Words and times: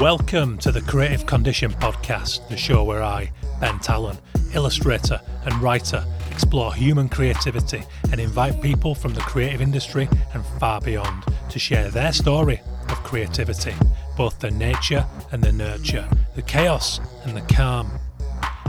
Welcome 0.00 0.58
to 0.58 0.70
the 0.70 0.82
Creative 0.82 1.24
Condition 1.24 1.72
Podcast, 1.72 2.46
the 2.50 2.56
show 2.58 2.84
where 2.84 3.02
I, 3.02 3.32
Ben 3.60 3.78
Tallon, 3.78 4.18
illustrator 4.52 5.18
and 5.46 5.54
writer, 5.62 6.04
explore 6.30 6.74
human 6.74 7.08
creativity 7.08 7.82
and 8.12 8.20
invite 8.20 8.60
people 8.60 8.94
from 8.94 9.14
the 9.14 9.22
creative 9.22 9.62
industry 9.62 10.06
and 10.34 10.44
far 10.60 10.82
beyond 10.82 11.24
to 11.48 11.58
share 11.58 11.88
their 11.88 12.12
story 12.12 12.60
of 12.90 13.02
creativity, 13.04 13.72
both 14.18 14.38
the 14.38 14.50
nature 14.50 15.06
and 15.32 15.42
the 15.42 15.52
nurture, 15.52 16.06
the 16.34 16.42
chaos 16.42 17.00
and 17.24 17.34
the 17.34 17.54
calm. 17.54 17.90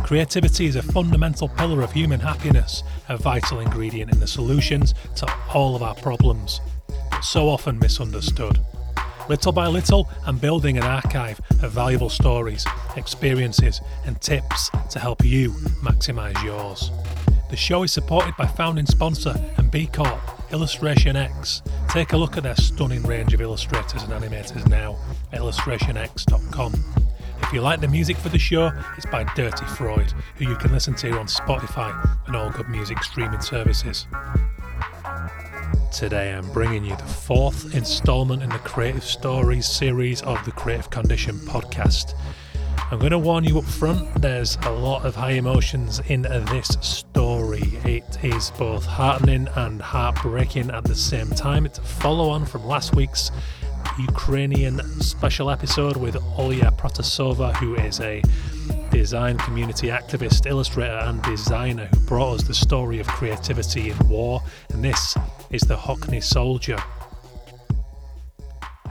Creativity 0.05 0.67
is 0.67 0.77
a 0.77 0.81
fundamental 0.81 1.49
pillar 1.49 1.81
of 1.81 1.91
human 1.91 2.21
happiness, 2.21 2.83
a 3.09 3.17
vital 3.17 3.59
ingredient 3.59 4.13
in 4.13 4.21
the 4.21 4.27
solutions 4.27 4.93
to 5.17 5.29
all 5.53 5.75
of 5.75 5.83
our 5.83 5.95
problems, 5.95 6.61
but 7.11 7.25
so 7.25 7.49
often 7.49 7.77
misunderstood. 7.79 8.61
Little 9.29 9.51
by 9.51 9.67
little, 9.67 10.09
I'm 10.25 10.37
building 10.37 10.77
an 10.77 10.83
archive 10.83 11.41
of 11.61 11.71
valuable 11.71 12.09
stories, 12.09 12.65
experiences, 12.95 13.81
and 14.05 14.19
tips 14.21 14.69
to 14.91 14.99
help 14.99 15.25
you 15.25 15.51
maximise 15.83 16.41
yours. 16.45 16.91
The 17.49 17.57
show 17.57 17.83
is 17.83 17.91
supported 17.91 18.35
by 18.37 18.47
founding 18.47 18.85
sponsor 18.85 19.35
and 19.57 19.69
B 19.69 19.87
Corp, 19.87 20.19
Illustration 20.51 21.17
X. 21.17 21.61
Take 21.89 22.13
a 22.13 22.17
look 22.17 22.37
at 22.37 22.43
their 22.43 22.55
stunning 22.55 23.03
range 23.03 23.33
of 23.33 23.41
illustrators 23.41 24.03
and 24.03 24.13
animators 24.13 24.65
now 24.69 24.97
at 25.33 25.41
illustrationx.com. 25.41 26.73
If 27.41 27.53
you 27.53 27.61
like 27.61 27.81
the 27.81 27.87
music 27.87 28.15
for 28.17 28.29
the 28.29 28.39
show, 28.39 28.71
it's 28.95 29.05
by 29.05 29.25
Dirty 29.35 29.65
Freud, 29.65 30.13
who 30.37 30.45
you 30.45 30.55
can 30.55 30.71
listen 30.71 30.95
to 30.95 31.19
on 31.19 31.27
Spotify 31.27 32.17
and 32.27 32.35
all 32.35 32.49
good 32.49 32.69
music 32.69 33.03
streaming 33.03 33.41
services. 33.41 34.07
Today 35.91 36.33
I'm 36.33 36.51
bringing 36.51 36.83
you 36.83 36.95
the 36.95 37.03
fourth 37.03 37.73
installment 37.73 38.43
in 38.43 38.49
the 38.49 38.59
Creative 38.59 39.03
Stories 39.03 39.65
series 39.65 40.21
of 40.21 40.43
the 40.45 40.51
Creative 40.51 40.89
Condition 40.89 41.35
podcast. 41.37 42.13
I'm 42.91 42.99
going 42.99 43.11
to 43.11 43.17
warn 43.17 43.45
you 43.45 43.57
up 43.57 43.65
front, 43.65 44.21
there's 44.21 44.57
a 44.63 44.71
lot 44.71 45.05
of 45.05 45.15
high 45.15 45.31
emotions 45.31 45.99
in 46.07 46.23
this 46.23 46.77
story. 46.81 47.63
It 47.83 48.23
is 48.23 48.51
both 48.51 48.85
heartening 48.85 49.47
and 49.55 49.81
heartbreaking 49.81 50.69
at 50.71 50.83
the 50.83 50.95
same 50.95 51.29
time. 51.29 51.65
It's 51.65 51.79
a 51.79 51.83
follow 51.83 52.29
on 52.29 52.45
from 52.45 52.65
last 52.65 52.95
week's 52.95 53.31
Ukrainian 53.97 54.79
special 55.01 55.49
episode 55.49 55.97
with 55.97 56.15
Olya 56.15 56.77
Protasova, 56.77 57.55
who 57.55 57.75
is 57.75 57.99
a 58.01 58.21
design 58.97 59.37
community 59.37 59.89
activist, 59.89 60.47
illustrator, 60.47 60.97
and 61.03 61.21
designer 61.21 61.85
who 61.85 61.99
brought 62.07 62.33
us 62.33 62.43
the 62.43 62.53
story 62.53 62.99
of 62.99 63.05
creativity 63.05 63.91
in 63.91 64.09
war. 64.09 64.41
And 64.73 64.83
this 64.83 65.15
is 65.51 65.61
the 65.61 65.75
Hockney 65.75 66.21
Soldier. 66.21 66.79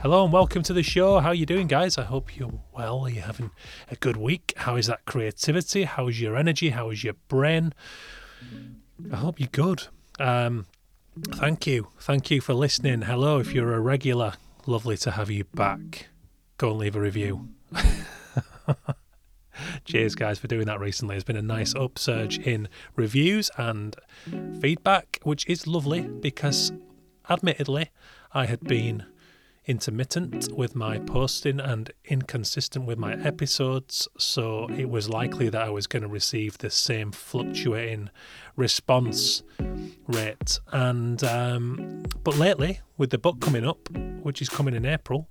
Hello 0.01 0.23
and 0.23 0.31
welcome 0.31 0.63
to 0.63 0.71
the 0.71 0.81
show. 0.81 1.19
How 1.19 1.29
are 1.29 1.35
you 1.35 1.45
doing, 1.45 1.67
guys? 1.67 1.97
I 1.97 2.05
hope 2.05 2.37
you're 2.37 2.53
well. 2.73 3.01
Are 3.01 3.09
you 3.09 3.19
having 3.19 3.51
a 3.91 3.97
good 3.97 4.15
week? 4.15 4.53
How 4.55 4.77
is 4.77 4.87
that 4.87 5.03
creativity? 5.03 5.83
How 5.83 6.07
is 6.07 6.21
your 6.21 6.37
energy? 6.37 6.69
How 6.69 6.89
is 6.89 7.03
your 7.03 7.15
brain? 7.27 7.73
I 9.11 9.17
hope 9.17 9.41
you're 9.41 9.49
good. 9.51 9.87
Um, 10.21 10.67
thank 11.33 11.67
you. 11.67 11.89
Thank 11.99 12.31
you 12.31 12.39
for 12.39 12.53
listening. 12.53 13.01
Hello, 13.01 13.39
if 13.39 13.53
you're 13.53 13.73
a 13.73 13.81
regular, 13.81 14.35
lovely 14.65 14.95
to 14.99 15.11
have 15.11 15.29
you 15.29 15.43
back. 15.43 16.07
Go 16.57 16.69
and 16.69 16.79
leave 16.79 16.95
a 16.95 17.01
review. 17.01 17.49
Cheers, 19.85 20.15
mm. 20.15 20.19
guys, 20.19 20.39
for 20.39 20.47
doing 20.47 20.65
that 20.65 20.79
recently. 20.79 21.13
There's 21.13 21.23
been 21.23 21.35
a 21.35 21.41
nice 21.41 21.73
mm. 21.73 21.83
upsurge 21.83 22.39
mm. 22.39 22.47
in 22.47 22.69
reviews 22.95 23.49
and 23.57 23.95
feedback, 24.61 25.19
which 25.23 25.47
is 25.47 25.67
lovely 25.67 26.01
because, 26.01 26.71
admittedly, 27.29 27.91
I 28.33 28.45
had 28.45 28.61
been 28.61 29.05
intermittent 29.67 30.49
with 30.53 30.75
my 30.75 30.97
posting 30.97 31.59
and 31.59 31.91
inconsistent 32.05 32.85
with 32.85 32.97
my 32.97 33.13
episodes, 33.15 34.07
so 34.17 34.67
it 34.69 34.89
was 34.89 35.09
likely 35.09 35.49
that 35.49 35.61
I 35.61 35.69
was 35.69 35.87
going 35.87 36.03
to 36.03 36.07
receive 36.07 36.57
the 36.57 36.69
same 36.69 37.11
fluctuating 37.11 38.09
response 38.55 39.43
rate. 40.07 40.59
And 40.71 41.21
um, 41.23 42.05
but 42.23 42.37
lately, 42.37 42.79
with 42.97 43.09
the 43.09 43.17
book 43.17 43.41
coming 43.41 43.65
up, 43.65 43.89
which 44.21 44.41
is 44.41 44.47
coming 44.47 44.73
in 44.73 44.85
April, 44.85 45.27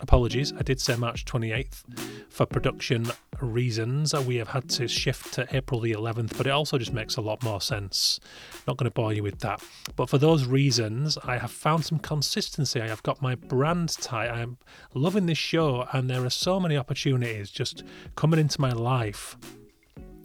apologies, 0.00 0.52
I 0.52 0.62
did 0.62 0.80
say 0.80 0.96
March 0.96 1.24
28th 1.24 1.84
for 2.28 2.46
production 2.46 3.06
reasons. 3.40 4.14
We 4.14 4.36
have 4.36 4.48
had 4.48 4.68
to 4.70 4.88
shift 4.88 5.34
to 5.34 5.46
April 5.54 5.80
the 5.80 5.92
11th, 5.92 6.36
but 6.36 6.46
it 6.46 6.50
also 6.50 6.78
just 6.78 6.92
makes 6.92 7.16
a 7.16 7.20
lot 7.20 7.42
more 7.42 7.60
sense. 7.60 8.20
Not 8.66 8.76
going 8.76 8.90
to 8.90 8.94
bore 8.94 9.12
you 9.12 9.22
with 9.22 9.40
that. 9.40 9.62
But 9.96 10.08
for 10.08 10.18
those 10.18 10.46
reasons, 10.46 11.18
I 11.24 11.38
have 11.38 11.50
found 11.50 11.84
some 11.84 11.98
consistency. 11.98 12.80
I 12.80 12.88
have 12.88 13.02
got 13.02 13.22
my 13.22 13.34
brand 13.34 13.96
tight. 13.98 14.28
I'm 14.28 14.58
loving 14.94 15.26
this 15.26 15.38
show, 15.38 15.86
and 15.92 16.08
there 16.08 16.24
are 16.24 16.30
so 16.30 16.60
many 16.60 16.76
opportunities 16.76 17.50
just 17.50 17.82
coming 18.14 18.40
into 18.40 18.60
my 18.60 18.72
life 18.72 19.36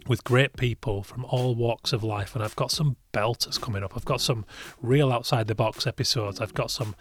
with 0.08 0.24
great 0.24 0.56
people 0.56 1.02
from 1.02 1.24
all 1.26 1.54
walks 1.54 1.92
of 1.92 2.02
life, 2.02 2.34
and 2.34 2.42
I've 2.42 2.56
got 2.56 2.70
some 2.70 2.96
belters 3.12 3.60
coming 3.60 3.84
up. 3.84 3.92
I've 3.96 4.04
got 4.04 4.20
some 4.20 4.44
real 4.80 5.12
outside 5.12 5.46
the 5.46 5.54
box 5.54 5.86
episodes. 5.86 6.40
I've 6.40 6.54
got 6.54 6.70
some 6.70 6.96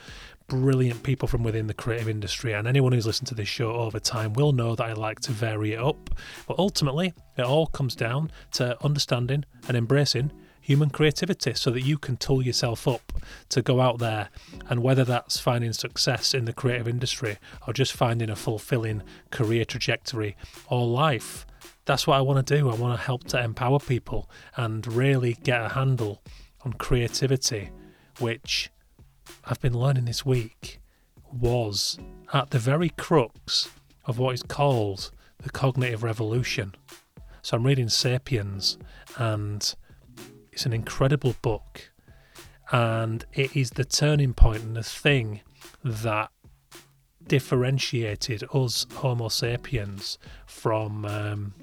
brilliant 0.52 1.02
people 1.02 1.30
from 1.30 1.44
within 1.44 1.68
the 1.68 1.74
creative 1.74 2.10
industry, 2.10 2.52
and 2.52 2.68
anyone 2.68 2.92
who's 2.92 3.08
listened 3.08 3.30
to 3.30 3.34
this 3.34 3.48
show 3.48 3.72
over 3.72 4.02
time 4.02 4.34
will 4.34 4.52
know 4.52 4.76
that 4.76 4.84
I 4.84 4.92
like 4.92 5.22
to 5.22 5.32
vary 5.32 5.72
it 5.72 5.80
up. 5.80 6.10
But 6.46 6.60
ultimately, 6.60 7.14
it 7.38 7.46
all 7.46 7.68
comes 7.68 7.96
down 7.96 8.34
to 8.56 8.78
understanding 8.84 9.46
and 9.70 9.78
embracing 9.78 10.30
human 10.60 10.90
creativity 10.90 11.54
so 11.54 11.72
that 11.72 11.84
you 11.84 11.98
can 11.98 12.18
tool 12.18 12.42
yourself 12.42 12.86
up 12.86 13.14
to 13.48 13.62
go 13.62 13.80
out 13.80 14.00
there 14.00 14.28
and 14.70 14.84
whether 14.84 15.06
that's 15.06 15.40
finding 15.40 15.72
success 15.72 16.34
in 16.34 16.44
the 16.44 16.52
creative 16.52 16.88
industry 16.88 17.38
or 17.66 17.72
just 17.72 17.94
finding 17.94 18.30
a 18.30 18.36
fulfilling 18.36 19.04
career 19.32 19.64
trajectory 19.64 20.36
or 20.70 20.86
life 20.86 21.46
that's 21.86 22.06
what 22.06 22.18
I 22.18 22.22
want 22.22 22.46
to 22.46 22.58
do. 22.58 22.70
I 22.70 22.76
want 22.76 22.98
to 22.98 23.04
help 23.04 23.24
to 23.30 23.44
empower 23.44 23.80
people 23.80 24.30
and 24.56 24.86
really 24.86 25.34
get 25.44 25.62
a 25.62 25.70
handle 25.70 26.22
on 26.64 26.74
creativity, 26.74 27.72
which 28.20 28.70
I've 29.46 29.60
been 29.60 29.74
learning 29.74 30.06
this 30.06 30.26
week 30.26 30.80
was 31.32 31.98
at 32.34 32.52
the 32.52 32.60
very 32.60 32.90
crux 32.90 33.70
of 34.06 34.18
what 34.18 34.34
is 34.34 34.44
called 34.44 35.12
the 35.40 35.50
cognitive 35.50 36.04
revolution. 36.04 36.76
So 37.42 37.58
I'm 37.58 37.66
reading 37.66 37.90
Sapiens, 37.90 38.78
and 39.18 39.74
it's 40.52 40.66
an 40.66 40.74
incredible 40.74 41.36
book, 41.42 41.92
and 42.72 43.26
it 43.34 43.56
is 43.56 43.72
the 43.72 43.86
turning 43.86 44.34
point 44.34 44.64
and 44.64 44.76
the 44.76 44.84
thing 44.84 45.42
that 45.84 46.30
differentiated 47.28 48.44
us 48.54 48.86
Homo 48.96 49.30
sapiens 49.30 50.18
from 50.46 51.06
um, 51.06 51.54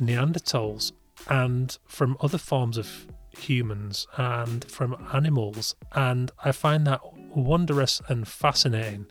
Neanderthals 0.00 0.92
and 1.28 1.76
from 1.86 2.16
other 2.20 2.38
forms 2.38 2.76
of 2.76 3.06
humans 3.38 4.06
and 4.16 4.64
from 4.64 4.96
animals. 5.12 5.74
And 5.92 6.30
I 6.44 6.52
find 6.52 6.86
that 6.86 7.00
wondrous 7.34 8.00
and 8.08 8.26
fascinating. 8.26 9.06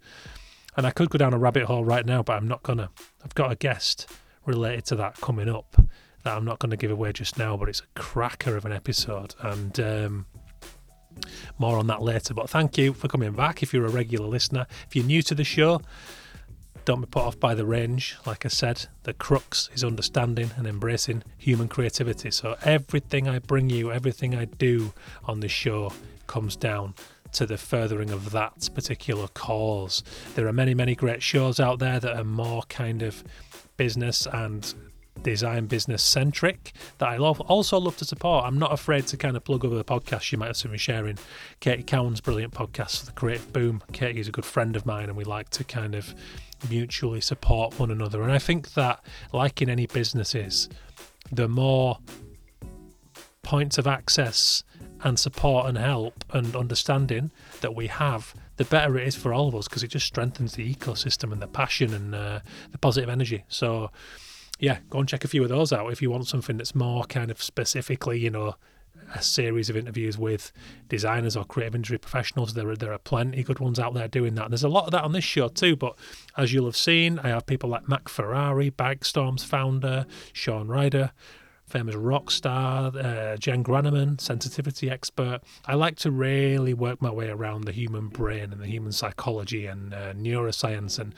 And 0.76 0.88
I 0.88 0.92
could 0.92 1.10
go 1.10 1.18
down 1.18 1.34
a 1.34 1.38
rabbit 1.38 1.64
hole 1.66 1.86
right 1.86 2.06
now, 2.06 2.24
but 2.24 2.34
I'm 2.34 2.48
not 2.48 2.64
gonna. 2.64 2.90
I've 3.24 3.36
got 3.36 3.52
a 3.52 3.56
guest 3.56 4.08
related 4.46 4.86
to 4.86 4.96
that 4.96 5.22
coming 5.22 5.50
up 5.50 5.76
that 6.24 6.38
I'm 6.38 6.46
not 6.46 6.60
going 6.60 6.72
to 6.72 6.78
give 6.78 6.92
away 6.92 7.12
just 7.12 7.38
now, 7.38 7.58
but 7.58 7.70
it's 7.70 7.82
a 7.82 8.00
cracker 8.00 8.56
of 8.56 8.66
an 8.66 8.72
episode. 8.72 9.36
And 9.42 9.80
um, 9.80 10.26
more 11.58 11.78
on 11.78 11.88
that 11.88 12.02
later. 12.02 12.34
But 12.34 12.50
thank 12.50 12.78
you 12.78 12.94
for 12.94 13.08
coming 13.08 13.34
back. 13.34 13.62
If 13.62 13.74
you're 13.74 13.86
a 13.86 13.90
regular 13.90 14.28
listener, 14.28 14.66
if 14.88 14.96
you're 14.96 15.06
new 15.06 15.22
to 15.24 15.36
the 15.36 15.44
show, 15.44 15.82
don't 16.86 17.02
be 17.02 17.08
put 17.08 17.24
off 17.24 17.40
by 17.40 17.56
the 17.56 17.66
range. 17.66 18.18
Like 18.26 18.46
I 18.46 18.50
said, 18.50 18.88
the 19.04 19.14
crux 19.14 19.70
is 19.74 19.84
understanding 19.84 20.52
and 20.58 20.68
embracing 20.68 21.24
human 21.38 21.68
creativity. 21.68 22.32
So 22.32 22.56
everything 22.64 23.28
I 23.28 23.40
bring 23.40 23.70
you, 23.70 23.92
everything 23.92 24.36
I 24.36 24.46
do 24.46 24.94
on 25.26 25.40
this 25.40 25.52
show 25.52 25.94
comes 26.28 26.56
down 26.56 26.94
to 27.34 27.46
the 27.46 27.58
furthering 27.58 28.12
of 28.12 28.32
that 28.32 28.70
particular 28.74 29.28
cause. 29.30 30.04
There 30.36 30.48
are 30.48 30.54
many, 30.54 30.74
many 30.74 30.96
great 30.96 31.24
shows 31.24 31.60
out 31.60 31.80
there 31.80 32.00
that 32.00 32.16
are 32.16 32.24
more 32.24 32.64
kind 32.70 33.02
of 33.02 33.24
business 33.78 34.28
and 34.28 34.74
design 35.24 35.66
business 35.66 36.04
centric 36.04 36.74
that 36.98 37.10
I 37.10 37.18
love, 37.18 37.42
also 37.42 37.80
love 37.80 37.98
to 37.98 38.06
support. 38.06 38.46
I'm 38.46 38.60
not 38.60 38.72
afraid 38.72 39.08
to 39.08 39.18
kind 39.18 39.36
of 39.36 39.44
plug 39.44 39.66
over 39.66 39.76
the 39.76 39.84
podcast 39.84 40.32
you 40.32 40.38
might 40.38 40.48
have 40.48 40.58
seen 40.58 40.72
me 40.72 40.78
sharing. 40.78 41.18
Katy 41.60 41.84
Cowan's 41.84 42.22
brilliant 42.22 42.54
podcast, 42.54 43.06
The 43.06 43.12
Creative 43.12 43.52
Boom. 43.52 43.84
Katie 43.92 44.20
is 44.20 44.28
a 44.28 44.32
good 44.32 44.46
friend 44.46 44.76
of 44.76 44.86
mine, 44.86 45.06
and 45.06 45.16
we 45.16 45.24
like 45.24 45.50
to 45.52 45.64
kind 45.64 45.96
of 45.96 46.14
mutually 46.70 47.22
support 47.22 47.80
one 47.80 47.92
another. 47.92 48.22
And 48.22 48.32
I 48.32 48.40
think 48.40 48.74
that, 48.74 49.04
like 49.32 49.62
in 49.62 49.70
any 49.70 49.88
businesses, 49.88 50.70
the 51.32 51.48
more 51.48 51.98
points 53.42 53.78
of 53.78 53.88
access 53.88 54.64
and 55.04 55.20
support 55.20 55.68
and 55.68 55.78
help 55.78 56.24
and 56.32 56.56
understanding 56.56 57.32
that 57.62 57.76
we 57.76 57.88
have, 57.88 58.34
the 58.58 58.66
better 58.66 58.98
it 58.98 59.08
is 59.08 59.16
for 59.16 59.34
all 59.34 59.48
of 59.48 59.56
us 59.56 59.68
because 59.68 59.84
it 59.84 59.90
just 59.90 60.06
strengthens 60.06 60.54
the 60.54 60.74
ecosystem 60.74 61.32
and 61.32 61.42
the 61.42 61.48
passion 61.48 61.94
and 61.94 62.16
uh, 62.16 62.40
the 62.72 62.78
positive 62.78 63.10
energy. 63.10 63.44
So, 63.48 63.92
yeah, 64.64 64.78
go 64.90 65.00
and 65.00 65.10
check 65.10 65.26
a 65.26 65.28
few 65.28 65.44
of 65.44 65.50
those 65.50 65.74
out 65.74 65.92
if 65.92 66.02
you 66.02 66.10
want 66.10 66.26
something 66.26 66.56
that's 66.56 66.74
more 66.74 67.04
kind 67.04 67.30
of 67.30 67.44
specifically, 67.44 68.18
you 68.18 68.30
know, 68.30 68.56
a 69.14 69.22
series 69.22 69.70
of 69.70 69.76
interviews 69.76 70.18
with 70.18 70.54
designers 70.88 71.36
or 71.36 71.44
creative 71.44 71.76
industry 71.76 71.98
professionals. 71.98 72.54
There 72.54 72.70
are 72.70 72.78
there 72.78 72.94
are 72.94 72.98
plenty 72.98 73.44
good 73.44 73.60
ones 73.60 73.78
out 73.78 73.94
there 73.94 74.08
doing 74.08 74.36
that. 74.36 74.46
And 74.46 74.54
there's 74.54 74.64
a 74.64 74.70
lot 74.70 74.86
of 74.86 74.92
that 74.92 75.04
on 75.04 75.12
this 75.12 75.26
show 75.26 75.50
too. 75.50 75.76
But 75.76 75.98
as 76.38 76.54
you'll 76.54 76.64
have 76.64 76.78
seen, 76.78 77.20
I 77.20 77.28
have 77.28 77.46
people 77.46 77.70
like 77.70 77.90
Mac 77.90 78.08
Ferrari, 78.08 78.72
Bagstorm's 78.72 79.44
founder, 79.44 80.06
Shaun 80.32 80.70
Ryder, 80.70 81.12
famous 81.66 81.96
rock 81.96 82.32
star, 82.32 82.90
uh, 82.98 83.36
Jenn 83.36 83.66
Granneman, 83.66 84.22
sensitivity 84.22 84.90
expert. 84.90 85.42
I 85.66 85.74
like 85.74 85.98
to 85.98 86.10
really 86.10 86.74
work 86.74 87.02
my 87.02 87.12
way 87.12 87.28
around 87.28 87.66
the 87.66 87.74
human 87.74 88.08
brain 88.08 88.54
and 88.54 88.62
the 88.62 88.68
human 88.68 88.94
psychology 88.94 89.66
and 89.66 89.94
uh, 89.94 90.14
neuroscience 90.14 91.00
and, 91.00 91.14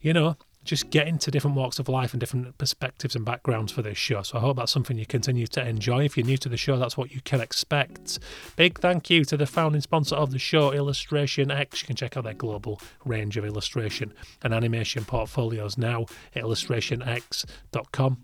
you 0.00 0.14
know, 0.14 0.38
just 0.66 0.90
get 0.90 1.08
into 1.08 1.30
different 1.30 1.56
walks 1.56 1.78
of 1.78 1.88
life 1.88 2.12
and 2.12 2.20
different 2.20 2.58
perspectives 2.58 3.16
and 3.16 3.24
backgrounds 3.24 3.72
for 3.72 3.82
this 3.82 3.96
show. 3.96 4.22
So 4.22 4.38
I 4.38 4.40
hope 4.40 4.56
that's 4.56 4.72
something 4.72 4.98
you 4.98 5.06
continue 5.06 5.46
to 5.48 5.66
enjoy. 5.66 6.04
If 6.04 6.16
you're 6.16 6.26
new 6.26 6.36
to 6.38 6.48
the 6.48 6.56
show, 6.56 6.76
that's 6.78 6.96
what 6.96 7.12
you 7.12 7.20
can 7.22 7.40
expect. 7.40 8.18
Big 8.56 8.78
thank 8.80 9.08
you 9.08 9.24
to 9.24 9.36
the 9.36 9.46
founding 9.46 9.80
sponsor 9.80 10.16
of 10.16 10.32
the 10.32 10.38
show, 10.38 10.72
Illustration 10.72 11.50
X. 11.50 11.82
You 11.82 11.86
can 11.86 11.96
check 11.96 12.16
out 12.16 12.24
their 12.24 12.34
global 12.34 12.80
range 13.04 13.36
of 13.36 13.44
illustration 13.44 14.12
and 14.42 14.52
animation 14.52 15.04
portfolios 15.04 15.78
now 15.78 16.06
at 16.34 16.42
illustrationx.com. 16.42 18.18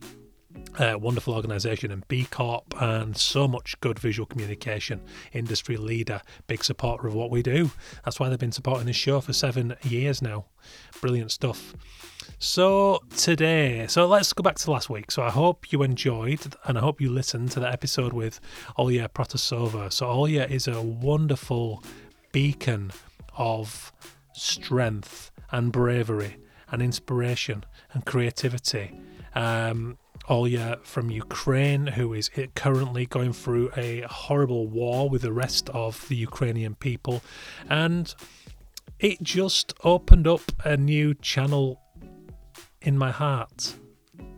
Uh, 0.78 0.96
wonderful 0.98 1.34
organisation 1.34 1.90
and 1.90 2.06
B 2.08 2.26
Corp 2.30 2.74
and 2.80 3.16
so 3.16 3.48
much 3.48 3.78
good 3.80 3.98
visual 3.98 4.26
communication 4.26 5.00
industry 5.32 5.76
leader, 5.76 6.20
big 6.46 6.62
supporter 6.62 7.06
of 7.06 7.14
what 7.14 7.30
we 7.30 7.42
do. 7.42 7.70
That's 8.04 8.20
why 8.20 8.28
they've 8.28 8.38
been 8.38 8.52
supporting 8.52 8.86
this 8.86 8.96
show 8.96 9.20
for 9.20 9.32
seven 9.32 9.76
years 9.82 10.20
now. 10.20 10.46
Brilliant 11.00 11.30
stuff. 11.30 11.74
So 12.44 12.98
today, 13.16 13.86
so 13.86 14.04
let's 14.08 14.32
go 14.32 14.42
back 14.42 14.56
to 14.56 14.70
last 14.72 14.90
week. 14.90 15.12
So 15.12 15.22
I 15.22 15.30
hope 15.30 15.72
you 15.72 15.84
enjoyed 15.84 16.56
and 16.64 16.76
I 16.76 16.80
hope 16.80 17.00
you 17.00 17.08
listened 17.08 17.52
to 17.52 17.60
the 17.60 17.70
episode 17.70 18.12
with 18.12 18.40
Olya 18.76 19.08
Protasova. 19.08 19.92
So 19.92 20.06
Olya 20.06 20.50
is 20.50 20.66
a 20.66 20.82
wonderful 20.82 21.84
beacon 22.32 22.90
of 23.36 23.92
strength 24.32 25.30
and 25.52 25.70
bravery 25.70 26.36
and 26.72 26.82
inspiration 26.82 27.62
and 27.92 28.04
creativity. 28.04 28.90
Um, 29.36 29.96
Olya 30.28 30.84
from 30.84 31.12
Ukraine, 31.12 31.86
who 31.86 32.12
is 32.12 32.28
currently 32.56 33.06
going 33.06 33.34
through 33.34 33.70
a 33.76 34.00
horrible 34.00 34.66
war 34.66 35.08
with 35.08 35.22
the 35.22 35.32
rest 35.32 35.70
of 35.70 36.08
the 36.08 36.16
Ukrainian 36.16 36.74
people. 36.74 37.22
And 37.70 38.12
it 38.98 39.22
just 39.22 39.74
opened 39.84 40.26
up 40.26 40.42
a 40.64 40.76
new 40.76 41.14
channel 41.14 41.81
in 42.82 42.98
my 42.98 43.10
heart, 43.10 43.74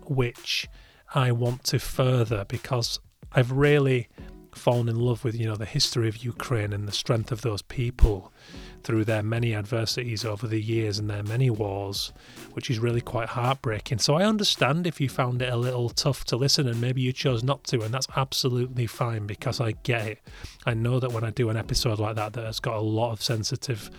which 0.06 0.68
I 1.14 1.32
want 1.32 1.64
to 1.64 1.78
further 1.78 2.44
because 2.48 3.00
I've 3.32 3.52
really 3.52 4.08
fallen 4.54 4.88
in 4.88 4.96
love 4.96 5.24
with 5.24 5.34
you 5.34 5.46
know 5.46 5.56
the 5.56 5.64
history 5.64 6.08
of 6.08 6.18
Ukraine 6.18 6.72
and 6.72 6.86
the 6.86 6.92
strength 6.92 7.32
of 7.32 7.42
those 7.42 7.62
people 7.62 8.32
through 8.84 9.04
their 9.04 9.22
many 9.22 9.54
adversities 9.54 10.24
over 10.24 10.46
the 10.46 10.60
years 10.60 10.98
and 10.98 11.08
their 11.08 11.22
many 11.22 11.48
wars, 11.48 12.12
which 12.52 12.70
is 12.70 12.78
really 12.78 13.00
quite 13.00 13.30
heartbreaking. 13.30 13.98
So 13.98 14.14
I 14.14 14.24
understand 14.24 14.86
if 14.86 15.00
you 15.00 15.08
found 15.08 15.40
it 15.40 15.50
a 15.50 15.56
little 15.56 15.88
tough 15.88 16.24
to 16.26 16.36
listen 16.36 16.68
and 16.68 16.80
maybe 16.80 17.00
you 17.00 17.12
chose 17.12 17.42
not 17.42 17.64
to, 17.64 17.80
and 17.80 17.92
that's 17.92 18.06
absolutely 18.14 18.86
fine 18.86 19.26
because 19.26 19.58
I 19.58 19.72
get 19.82 20.06
it. 20.06 20.18
I 20.66 20.74
know 20.74 21.00
that 21.00 21.12
when 21.12 21.24
I 21.24 21.30
do 21.30 21.48
an 21.48 21.56
episode 21.56 21.98
like 21.98 22.16
that 22.16 22.34
that 22.34 22.44
has 22.44 22.60
got 22.60 22.76
a 22.76 22.80
lot 22.80 23.12
of 23.12 23.22
sensitive 23.22 23.90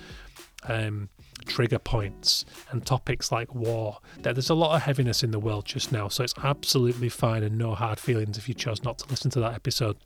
um, 0.68 1.09
trigger 1.46 1.80
points 1.80 2.46
and 2.72 2.86
topics 2.86 3.32
like 3.32 3.54
war. 3.54 4.00
That 4.22 4.36
there's 4.36 4.50
a 4.50 4.56
lot 4.56 4.76
of 4.76 4.82
heaviness 4.82 5.24
in 5.24 5.32
the 5.32 5.40
world 5.40 5.66
just 5.66 5.92
now, 5.92 6.08
so 6.08 6.24
it's 6.24 6.34
absolutely 6.44 7.10
fine 7.10 7.44
and 7.44 7.58
no 7.58 7.76
hard 7.76 8.00
feelings 8.00 8.38
if 8.38 8.48
you 8.48 8.56
chose 8.56 8.84
not 8.84 9.00
to 9.00 9.10
listen 9.10 9.32
to 9.32 9.40
that 9.42 9.54
episode. 9.54 9.98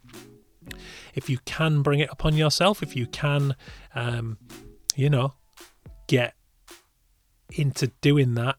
If 1.15 1.29
you 1.29 1.39
can 1.45 1.81
bring 1.81 1.99
it 1.99 2.09
upon 2.11 2.35
yourself, 2.35 2.83
if 2.83 2.95
you 2.95 3.07
can, 3.07 3.55
um, 3.95 4.37
you 4.95 5.09
know, 5.09 5.33
get 6.07 6.35
into 7.51 7.87
doing 8.01 8.35
that 8.35 8.57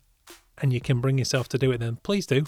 and 0.61 0.73
you 0.73 0.81
can 0.81 1.01
bring 1.01 1.19
yourself 1.19 1.49
to 1.51 1.59
do 1.59 1.71
it, 1.71 1.79
then 1.79 1.97
please 2.03 2.27
do. 2.27 2.45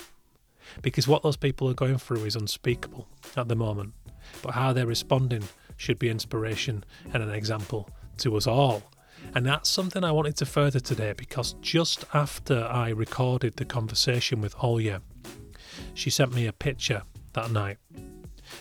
Because 0.81 1.07
what 1.07 1.23
those 1.23 1.37
people 1.37 1.69
are 1.69 1.75
going 1.75 1.99
through 1.99 2.25
is 2.25 2.37
unspeakable 2.37 3.09
at 3.37 3.49
the 3.49 3.57
moment. 3.57 3.95
But 4.43 4.55
how 4.55 4.73
they're 4.73 4.87
responding 4.87 5.45
should 5.77 5.99
be 5.99 6.09
inspiration 6.09 6.85
and 7.13 7.23
an 7.23 7.31
example 7.31 7.91
to 8.19 8.37
us 8.37 8.47
all. 8.47 8.92
And 9.35 9.47
that's 9.47 9.71
something 9.71 10.05
I 10.05 10.13
wanted 10.13 10.37
to 10.37 10.47
further 10.47 10.81
today 10.81 11.15
because 11.17 11.55
just 11.61 12.05
after 12.13 12.65
I 12.65 12.91
recorded 12.91 13.57
the 13.57 13.65
conversation 13.65 14.41
with 14.41 14.55
Olya, 14.57 15.01
she 15.95 16.11
sent 16.11 16.35
me 16.35 16.47
a 16.47 16.53
picture 16.53 17.03
that 17.33 17.51
night. 17.51 17.79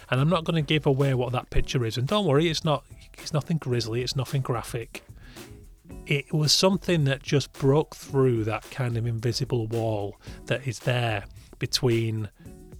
And 0.10 0.22
I'm 0.22 0.30
not 0.30 0.46
going 0.46 0.56
to 0.56 0.68
give 0.68 0.86
away 0.86 1.14
what 1.14 1.34
that 1.34 1.50
picture 1.50 1.86
is. 1.86 1.98
And 1.98 2.08
don't 2.08 2.26
worry, 2.26 2.50
it's 2.50 2.64
not 2.64 2.86
it's 3.18 3.34
nothing 3.34 3.58
grisly, 3.58 4.02
it's 4.02 4.16
nothing 4.16 4.42
graphic. 4.42 5.04
It 6.06 6.34
was 6.34 6.54
something 6.54 7.04
that 7.06 7.22
just 7.22 7.54
broke 7.54 7.96
through 7.96 8.46
that 8.46 8.70
kind 8.72 8.98
of 8.98 9.06
invisible 9.06 9.68
wall 9.68 10.20
that 10.46 10.68
is 10.68 10.80
there 10.80 11.26
between 11.60 12.30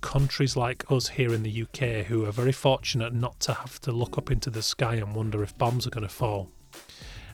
countries 0.02 0.56
like 0.56 0.90
us 0.92 1.10
here 1.10 1.34
in 1.34 1.44
the 1.44 1.62
UK 1.62 2.06
who 2.06 2.26
are 2.26 2.32
very 2.32 2.52
fortunate 2.52 3.14
not 3.14 3.40
to 3.42 3.54
have 3.54 3.80
to 3.82 3.92
look 3.92 4.18
up 4.18 4.32
into 4.32 4.50
the 4.50 4.64
sky 4.64 4.96
and 4.96 5.14
wonder 5.14 5.44
if 5.44 5.56
bombs 5.58 5.86
are 5.86 5.92
going 5.92 6.08
to 6.08 6.10
fall 6.10 6.50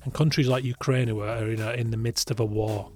and 0.07 0.13
countries 0.13 0.48
like 0.48 0.63
Ukraine 0.63 1.09
who 1.09 1.19
are 1.19 1.50
in, 1.50 1.59
a, 1.59 1.71
in 1.71 1.92
the 1.92 1.98
midst 1.98 2.31
of 2.31 2.39
a 2.39 2.45
war. 2.45 2.89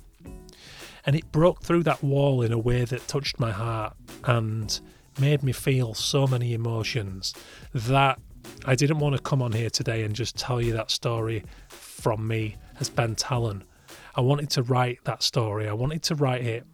And 1.05 1.13
it 1.13 1.29
broke 1.33 1.61
through 1.61 1.83
that 1.83 2.01
wall 2.01 2.41
in 2.41 2.53
a 2.53 2.57
way 2.57 2.85
that 2.85 3.05
touched 3.05 3.37
my 3.37 3.51
heart 3.51 3.97
and 4.23 4.79
made 5.19 5.43
me 5.43 5.51
feel 5.51 5.93
so 5.93 6.25
many 6.25 6.53
emotions 6.53 7.33
that 7.73 8.17
I 8.63 8.75
didn't 8.75 8.99
want 8.99 9.17
to 9.17 9.21
come 9.21 9.41
on 9.41 9.51
here 9.51 9.69
today 9.69 10.03
and 10.03 10.15
just 10.15 10.37
tell 10.37 10.61
you 10.61 10.71
that 10.71 10.89
story 10.89 11.43
from 11.67 12.29
me 12.29 12.55
as 12.79 12.87
Ben 12.89 13.15
Tallon. 13.15 13.65
I 14.15 14.21
wanted 14.21 14.49
to 14.51 14.63
write 14.63 15.03
that 15.03 15.21
story. 15.21 15.67
I 15.67 15.73
wanted 15.73 16.03
to 16.03 16.15
write 16.15 16.45
it 16.45 16.65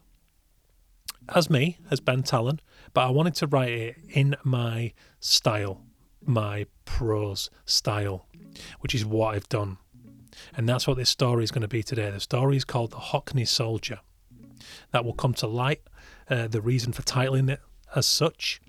as 1.30 1.50
me, 1.50 1.80
as 1.90 2.00
Ben 2.00 2.22
Tallon, 2.22 2.60
but 2.94 3.08
I 3.08 3.10
wanted 3.10 3.34
to 3.36 3.48
write 3.48 3.72
it 3.72 3.96
in 4.10 4.36
my 4.44 4.94
style, 5.20 5.82
my 6.24 6.68
prose 6.86 7.50
style, 7.66 8.28
which 8.82 8.94
is 8.94 9.04
what 9.04 9.34
I've 9.34 9.50
done. 9.50 9.80
And 10.56 10.68
that's 10.68 10.88
what 10.88 10.98
this 10.98 11.10
story 11.10 11.44
is 11.44 11.52
going 11.52 11.62
to 11.62 11.68
be 11.68 11.84
today. 11.84 12.10
The 12.10 12.20
story 12.20 12.58
is 12.58 12.66
called 12.66 12.92
The 12.92 12.98
Hockney 12.98 13.48
Soldier. 13.48 14.00
That 14.92 15.06
will 15.06 15.14
come 15.14 15.34
to 15.36 15.48
light, 15.48 15.82
uh, 16.30 16.48
the 16.48 16.62
reason 16.62 16.94
for 16.94 17.04
titling 17.04 17.50
it 17.50 17.62
as 17.96 18.06
such. 18.06 18.62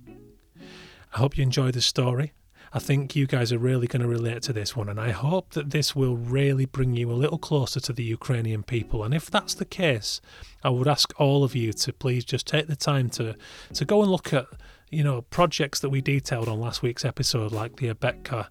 I 1.15 1.19
hope 1.19 1.37
you 1.37 1.43
enjoy 1.43 1.71
the 1.71 1.81
story. 1.81 2.33
I 2.73 2.79
think 2.79 3.17
you 3.17 3.27
guys 3.27 3.51
are 3.53 3.59
really 3.59 3.87
going 3.87 4.03
to 4.03 4.09
relate 4.09 4.43
to 4.43 4.53
this 4.53 4.77
one, 4.77 4.91
and 4.91 5.01
I 5.01 5.11
hope 5.11 5.51
that 5.51 5.71
this 5.71 5.97
will 5.97 6.17
really 6.17 6.67
bring 6.67 6.95
you 6.95 7.11
a 7.11 7.15
little 7.15 7.39
closer 7.39 7.81
to 7.81 7.93
the 7.95 8.03
Ukrainian 8.03 8.63
people. 8.63 9.03
And 9.05 9.15
if 9.15 9.31
that's 9.31 9.55
the 9.55 9.65
case, 9.65 10.21
I 10.63 10.69
would 10.69 10.87
ask 10.87 11.19
all 11.19 11.45
of 11.45 11.57
you 11.57 11.73
to 11.73 11.93
please 11.95 12.25
just 12.27 12.47
take 12.47 12.67
the 12.67 12.77
time 12.77 13.09
to 13.11 13.37
to 13.73 13.85
go 13.85 14.03
and 14.03 14.11
look 14.11 14.35
at 14.35 14.47
you 14.91 15.03
know 15.03 15.23
projects 15.23 15.81
that 15.81 15.89
we 15.89 16.03
detailed 16.03 16.49
on 16.49 16.61
last 16.61 16.83
week's 16.83 17.07
episode, 17.07 17.53
like 17.53 17.77
the 17.77 17.89
Abetka 17.89 18.49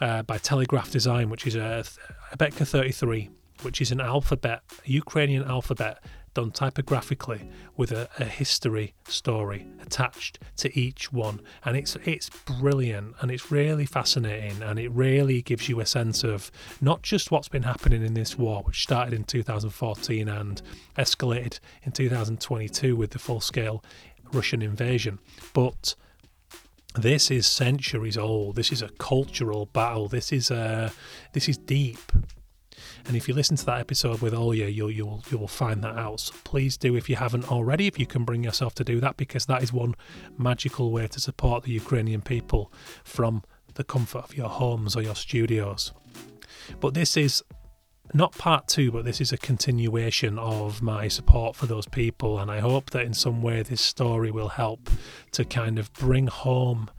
uh, 0.00 0.22
by 0.22 0.38
Telegraf 0.38 0.90
Design, 0.90 1.30
which 1.30 1.46
is 1.46 1.54
a, 1.54 1.84
a 2.30 2.36
Abetka 2.36 2.66
33, 2.66 3.30
which 3.62 3.80
is 3.80 3.90
an 3.92 4.00
alphabet, 4.00 4.62
a 4.86 4.90
Ukrainian 4.90 5.44
alphabet 5.44 6.02
done 6.32 6.52
typographically 6.52 7.50
with 7.76 7.90
a, 7.90 8.08
a, 8.18 8.24
history 8.24 8.94
story 9.08 9.66
attached 9.82 10.38
to 10.56 10.78
each 10.78 11.12
one. 11.12 11.40
And 11.64 11.76
it's 11.76 11.96
it's 12.04 12.30
brilliant 12.30 13.16
and 13.20 13.30
it's 13.32 13.50
really 13.50 13.84
fascinating 13.84 14.62
and 14.62 14.78
it 14.78 14.90
really 14.90 15.42
gives 15.42 15.68
you 15.68 15.80
a 15.80 15.86
sense 15.86 16.22
of 16.22 16.52
not 16.80 17.02
just 17.02 17.30
what's 17.32 17.48
been 17.48 17.64
happening 17.64 18.04
in 18.04 18.14
this 18.14 18.38
war 18.38 18.62
which 18.62 18.82
started 18.82 19.12
in 19.12 19.24
2014 19.24 20.28
and 20.28 20.62
escalated 20.96 21.58
in 21.82 21.90
2022 21.92 22.94
with 22.94 23.10
the 23.10 23.18
full 23.18 23.40
scale 23.40 23.82
Russian 24.32 24.62
invasion 24.62 25.18
but 25.52 25.96
this 26.94 27.30
is 27.30 27.46
centuries 27.46 28.18
old. 28.18 28.56
This 28.56 28.72
is 28.72 28.82
a 28.82 28.88
cultural 28.88 29.66
battle. 29.66 30.08
This 30.08 30.32
is 30.32 30.50
uh, 30.50 30.90
this 31.32 31.48
is 31.48 31.56
deep. 31.56 32.12
And 33.06 33.16
if 33.16 33.28
you 33.28 33.34
listen 33.34 33.56
to 33.56 33.66
that 33.66 33.80
episode 33.80 34.20
with 34.20 34.32
Olya, 34.34 34.74
you'll 34.74 34.90
you'll 34.90 35.22
you'll 35.30 35.48
find 35.48 35.82
that 35.84 35.96
out. 35.96 36.20
So 36.20 36.34
please 36.44 36.76
do 36.76 36.96
if 36.96 37.08
you 37.08 37.16
haven't 37.16 37.50
already, 37.50 37.86
if 37.86 37.98
you 37.98 38.06
can 38.06 38.24
bring 38.24 38.44
yourself 38.44 38.74
to 38.76 38.84
do 38.84 39.00
that, 39.00 39.16
because 39.16 39.46
that 39.46 39.62
is 39.62 39.72
one 39.72 39.94
magical 40.36 40.90
way 40.90 41.06
to 41.06 41.20
support 41.20 41.64
the 41.64 41.72
Ukrainian 41.72 42.22
people 42.22 42.72
from 43.04 43.42
the 43.74 43.84
comfort 43.84 44.24
of 44.24 44.36
your 44.36 44.48
homes 44.48 44.96
or 44.96 45.02
your 45.02 45.14
studios. 45.14 45.92
But 46.80 46.94
this 46.94 47.16
is 47.16 47.42
not 48.12 48.32
part 48.32 48.66
two, 48.66 48.90
but 48.90 49.04
this 49.04 49.20
is 49.20 49.32
a 49.32 49.38
continuation 49.38 50.38
of 50.38 50.82
my 50.82 51.08
support 51.08 51.56
for 51.56 51.66
those 51.66 51.86
people. 51.86 52.38
And 52.38 52.50
I 52.50 52.60
hope 52.60 52.90
that 52.90 53.04
in 53.04 53.14
some 53.14 53.42
way 53.42 53.62
this 53.62 53.80
story 53.80 54.30
will 54.30 54.48
help 54.48 54.90
to 55.32 55.44
kind 55.44 55.78
of 55.78 55.92
bring 55.92 56.26
home 56.26 56.90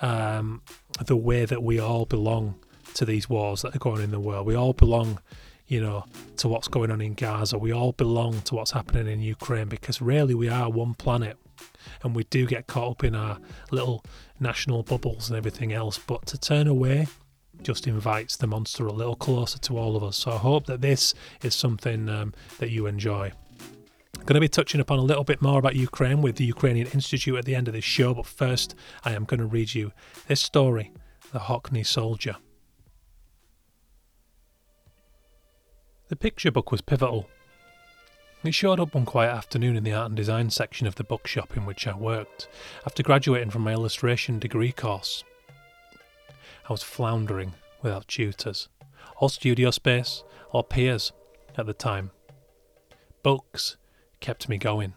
um, 0.00 0.62
the 1.04 1.16
way 1.16 1.44
that 1.44 1.62
we 1.62 1.78
all 1.78 2.06
belong 2.06 2.56
to 2.94 3.04
these 3.04 3.28
wars 3.28 3.62
that 3.62 3.74
are 3.74 3.78
going 3.78 3.98
on 3.98 4.04
in 4.04 4.10
the 4.10 4.20
world. 4.20 4.46
We 4.46 4.54
all 4.54 4.72
belong, 4.72 5.18
you 5.66 5.80
know, 5.80 6.04
to 6.38 6.48
what's 6.48 6.68
going 6.68 6.90
on 6.90 7.00
in 7.00 7.14
Gaza. 7.14 7.58
We 7.58 7.72
all 7.72 7.92
belong 7.92 8.40
to 8.42 8.54
what's 8.54 8.72
happening 8.72 9.06
in 9.06 9.20
Ukraine 9.20 9.68
because 9.68 10.00
really 10.00 10.34
we 10.34 10.48
are 10.48 10.70
one 10.70 10.94
planet. 10.94 11.36
and 12.02 12.14
we 12.14 12.24
do 12.24 12.46
get 12.46 12.66
caught 12.66 12.90
up 12.92 13.04
in 13.04 13.14
our 13.14 13.38
little 13.70 14.04
national 14.40 14.82
bubbles 14.82 15.28
and 15.28 15.36
everything 15.36 15.72
else. 15.72 15.98
But 15.98 16.26
to 16.26 16.38
turn 16.38 16.66
away 16.66 17.06
just 17.62 17.86
invites 17.86 18.36
the 18.36 18.46
monster 18.46 18.86
a 18.86 18.92
little 18.92 19.16
closer 19.16 19.58
to 19.58 19.78
all 19.78 19.96
of 19.96 20.02
us. 20.02 20.16
So 20.16 20.32
I 20.32 20.36
hope 20.36 20.66
that 20.66 20.80
this 20.80 21.14
is 21.42 21.54
something 21.54 22.08
um, 22.08 22.34
that 22.58 22.70
you 22.70 22.86
enjoy. 22.86 23.32
I'm 24.16 24.24
going 24.26 24.34
to 24.34 24.40
be 24.40 24.48
touching 24.48 24.80
upon 24.80 24.98
a 24.98 25.02
little 25.02 25.24
bit 25.24 25.42
more 25.42 25.58
about 25.58 25.76
Ukraine 25.76 26.22
with 26.22 26.36
the 26.36 26.44
Ukrainian 26.44 26.86
Institute 26.88 27.36
at 27.36 27.44
the 27.44 27.54
end 27.54 27.68
of 27.68 27.74
this 27.74 27.84
show, 27.84 28.14
but 28.14 28.26
first 28.26 28.74
I 29.04 29.12
am 29.12 29.24
going 29.24 29.40
to 29.40 29.46
read 29.46 29.74
you 29.74 29.92
this 30.28 30.40
story 30.40 30.92
The 31.32 31.40
Hockney 31.40 31.84
Soldier. 31.84 32.36
The 36.08 36.16
picture 36.16 36.50
book 36.50 36.70
was 36.70 36.80
pivotal. 36.80 37.28
It 38.44 38.54
showed 38.54 38.78
up 38.78 38.94
one 38.94 39.06
quiet 39.06 39.30
afternoon 39.30 39.74
in 39.74 39.84
the 39.84 39.94
art 39.94 40.08
and 40.08 40.16
design 40.16 40.50
section 40.50 40.86
of 40.86 40.96
the 40.96 41.04
bookshop 41.04 41.56
in 41.56 41.64
which 41.64 41.86
I 41.86 41.96
worked, 41.96 42.46
after 42.84 43.02
graduating 43.02 43.50
from 43.50 43.62
my 43.62 43.72
illustration 43.72 44.38
degree 44.38 44.70
course. 44.70 45.24
I 46.68 46.72
was 46.72 46.82
floundering 46.82 47.54
without 47.82 48.08
tutors, 48.08 48.68
or 49.20 49.28
studio 49.28 49.70
space, 49.70 50.24
or 50.50 50.64
peers 50.64 51.12
at 51.56 51.66
the 51.66 51.74
time. 51.74 52.10
Books 53.22 53.76
kept 54.20 54.48
me 54.48 54.56
going. 54.56 54.94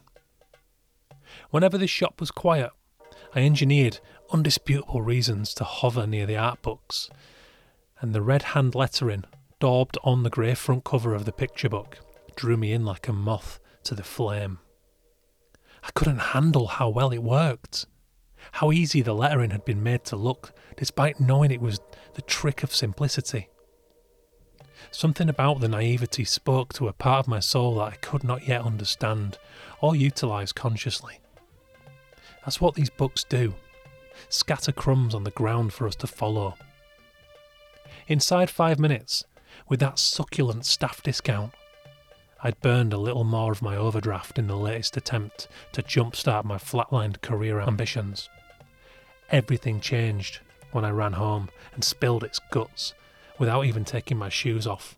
Whenever 1.50 1.76
the 1.76 1.86
shop 1.86 2.20
was 2.20 2.30
quiet, 2.30 2.70
I 3.34 3.40
engineered 3.40 4.00
undisputable 4.32 5.02
reasons 5.02 5.52
to 5.54 5.64
hover 5.64 6.06
near 6.06 6.26
the 6.26 6.36
art 6.36 6.62
books, 6.62 7.10
and 8.00 8.14
the 8.14 8.22
red 8.22 8.42
hand 8.42 8.74
lettering 8.74 9.24
daubed 9.60 9.98
on 10.04 10.22
the 10.22 10.30
grey 10.30 10.54
front 10.54 10.84
cover 10.84 11.14
of 11.14 11.24
the 11.24 11.32
picture 11.32 11.68
book 11.68 11.98
drew 12.36 12.56
me 12.56 12.72
in 12.72 12.84
like 12.84 13.08
a 13.08 13.12
moth 13.12 13.58
to 13.82 13.94
the 13.94 14.02
flame. 14.02 14.58
I 15.82 15.90
couldn't 15.94 16.18
handle 16.18 16.66
how 16.66 16.88
well 16.88 17.10
it 17.12 17.22
worked, 17.22 17.86
how 18.52 18.72
easy 18.72 19.02
the 19.02 19.14
lettering 19.14 19.50
had 19.50 19.64
been 19.64 19.82
made 19.82 20.04
to 20.06 20.16
look, 20.16 20.52
despite 20.76 21.20
knowing 21.20 21.50
it 21.50 21.60
was 21.60 21.80
the 22.14 22.22
trick 22.22 22.62
of 22.62 22.74
simplicity. 22.74 23.48
Something 24.90 25.28
about 25.28 25.60
the 25.60 25.68
naivety 25.68 26.24
spoke 26.24 26.72
to 26.74 26.88
a 26.88 26.92
part 26.92 27.20
of 27.20 27.28
my 27.28 27.40
soul 27.40 27.76
that 27.76 27.92
I 27.92 27.96
could 27.96 28.24
not 28.24 28.48
yet 28.48 28.62
understand 28.62 29.38
or 29.80 29.94
utilise 29.94 30.52
consciously. 30.52 31.20
That's 32.44 32.60
what 32.60 32.74
these 32.74 32.90
books 32.90 33.24
do 33.24 33.54
scatter 34.28 34.72
crumbs 34.72 35.14
on 35.14 35.22
the 35.22 35.30
ground 35.30 35.72
for 35.72 35.86
us 35.86 35.94
to 35.94 36.06
follow. 36.06 36.54
Inside 38.08 38.50
five 38.50 38.78
minutes, 38.78 39.24
with 39.68 39.80
that 39.80 39.98
succulent 39.98 40.66
staff 40.66 41.02
discount, 41.02 41.52
I'd 42.42 42.60
burned 42.60 42.92
a 42.92 42.98
little 42.98 43.24
more 43.24 43.52
of 43.52 43.62
my 43.62 43.76
overdraft 43.76 44.38
in 44.38 44.46
the 44.46 44.56
latest 44.56 44.96
attempt 44.96 45.48
to 45.72 45.82
jumpstart 45.82 46.44
my 46.44 46.56
flatlined 46.56 47.20
career 47.20 47.60
ambitions. 47.60 48.28
Everything 49.30 49.80
changed 49.80 50.40
when 50.72 50.84
I 50.84 50.90
ran 50.90 51.14
home 51.14 51.50
and 51.74 51.84
spilled 51.84 52.24
its 52.24 52.40
guts 52.50 52.94
without 53.38 53.64
even 53.64 53.84
taking 53.84 54.16
my 54.16 54.28
shoes 54.28 54.66
off. 54.66 54.96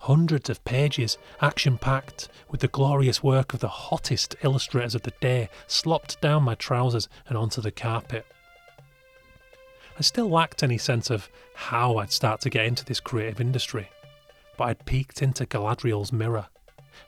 Hundreds 0.00 0.50
of 0.50 0.64
pages, 0.64 1.16
action 1.40 1.78
packed, 1.78 2.28
with 2.50 2.60
the 2.60 2.68
glorious 2.68 3.22
work 3.22 3.54
of 3.54 3.60
the 3.60 3.68
hottest 3.68 4.36
illustrators 4.42 4.94
of 4.94 5.02
the 5.02 5.12
day 5.20 5.48
slopped 5.66 6.20
down 6.20 6.42
my 6.42 6.54
trousers 6.54 7.08
and 7.28 7.36
onto 7.38 7.60
the 7.60 7.70
carpet. 7.70 8.26
I 9.98 10.02
still 10.02 10.28
lacked 10.28 10.62
any 10.62 10.76
sense 10.76 11.08
of 11.08 11.30
how 11.54 11.96
I'd 11.96 12.12
start 12.12 12.40
to 12.42 12.50
get 12.50 12.66
into 12.66 12.84
this 12.84 13.00
creative 13.00 13.40
industry, 13.40 13.88
but 14.58 14.64
I'd 14.64 14.84
peeked 14.84 15.22
into 15.22 15.46
Galadriel's 15.46 16.12
mirror 16.12 16.46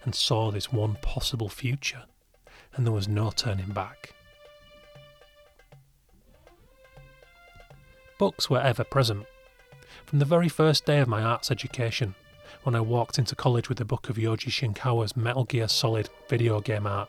and 0.04 0.14
saw 0.14 0.50
this 0.50 0.72
one 0.72 0.96
possible 1.02 1.48
future, 1.48 2.04
and 2.74 2.86
there 2.86 2.94
was 2.94 3.08
no 3.08 3.30
turning 3.30 3.72
back. 3.72 4.14
Books 8.18 8.50
were 8.50 8.60
ever 8.60 8.82
present, 8.82 9.26
from 10.04 10.18
the 10.18 10.24
very 10.24 10.48
first 10.48 10.84
day 10.84 10.98
of 10.98 11.06
my 11.06 11.22
arts 11.22 11.52
education, 11.52 12.16
when 12.64 12.74
I 12.74 12.80
walked 12.80 13.16
into 13.16 13.36
college 13.36 13.68
with 13.68 13.80
a 13.80 13.84
book 13.84 14.08
of 14.08 14.16
Yoji 14.16 14.50
Shinkawa's 14.50 15.16
Metal 15.16 15.44
Gear 15.44 15.68
Solid 15.68 16.10
video 16.28 16.60
game 16.60 16.84
art, 16.84 17.08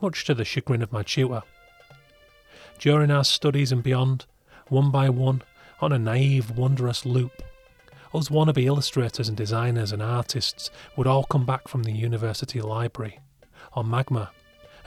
much 0.00 0.24
to 0.26 0.34
the 0.34 0.44
chagrin 0.44 0.80
of 0.80 0.92
my 0.92 1.02
tutor. 1.02 1.42
During 2.78 3.10
our 3.10 3.24
studies 3.24 3.72
and 3.72 3.82
beyond, 3.82 4.26
one 4.68 4.92
by 4.92 5.08
one, 5.08 5.42
on 5.80 5.92
a 5.92 5.98
naive, 5.98 6.56
wondrous 6.56 7.04
loop, 7.04 7.42
us 8.14 8.28
wannabe 8.28 8.64
illustrators 8.64 9.26
and 9.26 9.36
designers 9.36 9.90
and 9.90 10.00
artists 10.00 10.70
would 10.96 11.08
all 11.08 11.24
come 11.24 11.46
back 11.46 11.66
from 11.66 11.82
the 11.82 11.90
university 11.92 12.60
library, 12.60 13.18
or 13.74 13.82
Magma, 13.82 14.30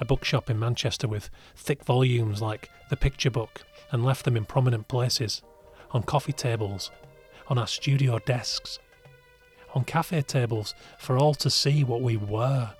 a 0.01 0.05
bookshop 0.05 0.49
in 0.49 0.59
Manchester 0.59 1.07
with 1.07 1.29
thick 1.55 1.85
volumes 1.85 2.41
like 2.41 2.69
the 2.89 2.97
picture 2.97 3.29
book, 3.29 3.61
and 3.91 4.03
left 4.03 4.25
them 4.25 4.35
in 4.35 4.43
prominent 4.43 4.87
places, 4.87 5.41
on 5.91 6.01
coffee 6.03 6.33
tables, 6.33 6.91
on 7.47 7.57
our 7.57 7.67
studio 7.67 8.17
desks, 8.19 8.79
on 9.75 9.83
cafe 9.83 10.21
tables 10.21 10.73
for 10.97 11.17
all 11.17 11.35
to 11.35 11.49
see 11.49 11.83
what 11.83 12.01
we 12.01 12.17
were, 12.17 12.71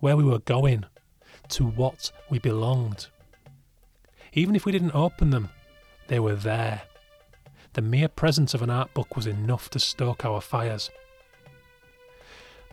where 0.00 0.16
we 0.16 0.24
were 0.24 0.40
going, 0.40 0.84
to 1.48 1.64
what 1.64 2.10
we 2.28 2.38
belonged. 2.38 3.06
Even 4.32 4.56
if 4.56 4.66
we 4.66 4.72
didn't 4.72 4.94
open 4.94 5.30
them, 5.30 5.48
they 6.08 6.18
were 6.18 6.34
there. 6.34 6.82
The 7.74 7.82
mere 7.82 8.08
presence 8.08 8.52
of 8.52 8.62
an 8.62 8.70
art 8.70 8.92
book 8.94 9.14
was 9.14 9.26
enough 9.26 9.70
to 9.70 9.78
stoke 9.78 10.24
our 10.24 10.40
fires. 10.40 10.90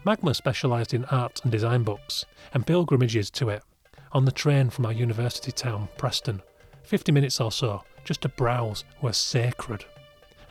Magma 0.05 0.33
specialised 0.33 0.93
in 0.93 1.05
art 1.05 1.41
and 1.43 1.51
design 1.51 1.83
books 1.83 2.25
and 2.53 2.65
pilgrimages 2.65 3.29
to 3.31 3.49
it 3.49 3.63
on 4.11 4.25
the 4.25 4.31
train 4.31 4.69
from 4.69 4.85
our 4.85 4.93
university 4.93 5.51
town, 5.51 5.89
Preston. 5.97 6.41
Fifty 6.83 7.11
minutes 7.11 7.39
or 7.39 7.51
so, 7.51 7.83
just 8.05 8.21
to 8.21 8.29
browse, 8.29 8.85
were 9.01 9.13
sacred 9.13 9.85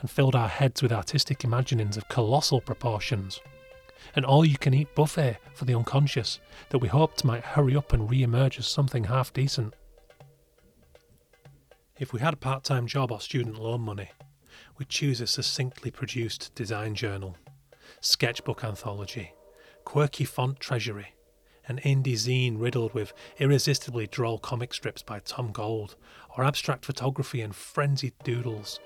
and 0.01 0.11
filled 0.11 0.37
our 0.37 0.49
heads 0.49 0.83
with 0.83 0.93
artistic 0.93 1.45
imaginings 1.45 1.97
of 1.97 2.09
colossal 2.09 2.61
proportions. 2.61 3.41
An 4.15 4.25
all 4.25 4.45
you 4.45 4.59
can 4.59 4.75
eat 4.75 4.95
buffet 4.95 5.39
for 5.55 5.65
the 5.65 5.75
unconscious 5.75 6.39
that 6.69 6.79
we 6.79 6.89
hoped 6.89 7.25
might 7.25 7.43
hurry 7.43 7.75
up 7.75 7.93
and 7.93 8.09
re 8.09 8.23
emerge 8.23 8.59
as 8.59 8.67
something 8.67 9.05
half 9.05 9.33
decent. 9.33 9.75
If 11.99 12.13
we 12.13 12.21
had 12.21 12.35
a 12.35 12.37
part 12.37 12.65
time 12.65 12.87
job 12.87 13.11
or 13.11 13.21
student 13.21 13.59
loan 13.59 13.81
money, 13.81 14.11
we'd 14.77 14.89
choose 14.89 15.21
a 15.21 15.27
succinctly 15.27 15.91
produced 15.91 16.55
design 16.55 16.95
journal, 16.95 17.37
sketchbook 18.01 18.63
anthology, 18.63 19.33
quirky 19.89 20.27
font 20.27 20.61
treasury, 20.61 21.15
an 21.67 21.79
indie 21.79 22.13
zine 22.13 22.61
riddled 22.61 22.93
with 22.93 23.15
irresistibly 23.39 24.07
droll 24.07 24.39
comic 24.39 24.75
strips 24.75 25.01
by 25.01 25.19
Tom 25.21 25.51
Gauld, 25.51 25.95
or 26.37 26.45
abstract 26.45 26.85
photography 26.85 27.41
and 27.41 27.57
frenzied 27.57 28.13
doodles. 28.23 28.81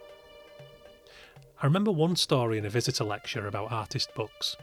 I 1.61 1.67
remember 1.67 1.91
one 1.91 2.15
story 2.15 2.57
in 2.57 2.65
a 2.65 2.71
visitor 2.71 3.03
lecture 3.03 3.49
about 3.49 3.73
artist 3.73 4.15
books. 4.15 4.57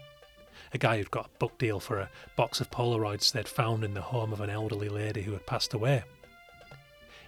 A 0.73 0.77
guy 0.77 0.95
who'd 0.95 1.11
got 1.11 1.25
a 1.25 1.39
book 1.39 1.57
deal 1.57 1.81
for 1.81 1.99
a 1.99 2.09
box 2.37 2.61
of 2.61 2.71
Polaroids 2.71 3.33
they'd 3.33 3.45
found 3.45 3.83
in 3.83 3.93
the 3.93 4.01
home 4.01 4.31
of 4.31 4.39
an 4.39 4.49
elderly 4.49 4.87
lady 4.87 5.23
who 5.23 5.33
had 5.33 5.45
passed 5.45 5.73
away. 5.73 6.03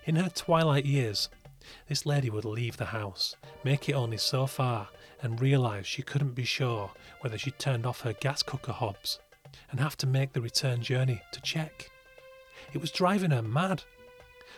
In 0.05 0.15
her 0.15 0.29
twilight 0.29 0.85
years, 0.85 1.27
this 1.89 2.05
lady 2.05 2.29
would 2.29 2.45
leave 2.45 2.77
the 2.77 2.85
house, 2.85 3.35
make 3.65 3.89
it 3.89 3.93
only 3.93 4.17
so 4.17 4.47
far, 4.47 4.87
and 5.21 5.41
realised 5.41 5.87
she 5.87 6.01
couldn't 6.01 6.35
be 6.35 6.43
sure 6.43 6.91
whether 7.21 7.37
she'd 7.37 7.59
turned 7.59 7.85
off 7.85 8.01
her 8.01 8.13
gas 8.13 8.41
cooker 8.43 8.71
hobs, 8.71 9.19
and 9.69 9.79
have 9.79 9.97
to 9.97 10.07
make 10.07 10.33
the 10.33 10.41
return 10.41 10.81
journey 10.81 11.21
to 11.31 11.41
check. 11.41 11.89
It 12.73 12.81
was 12.81 12.91
driving 12.91 13.31
her 13.31 13.41
mad. 13.41 13.83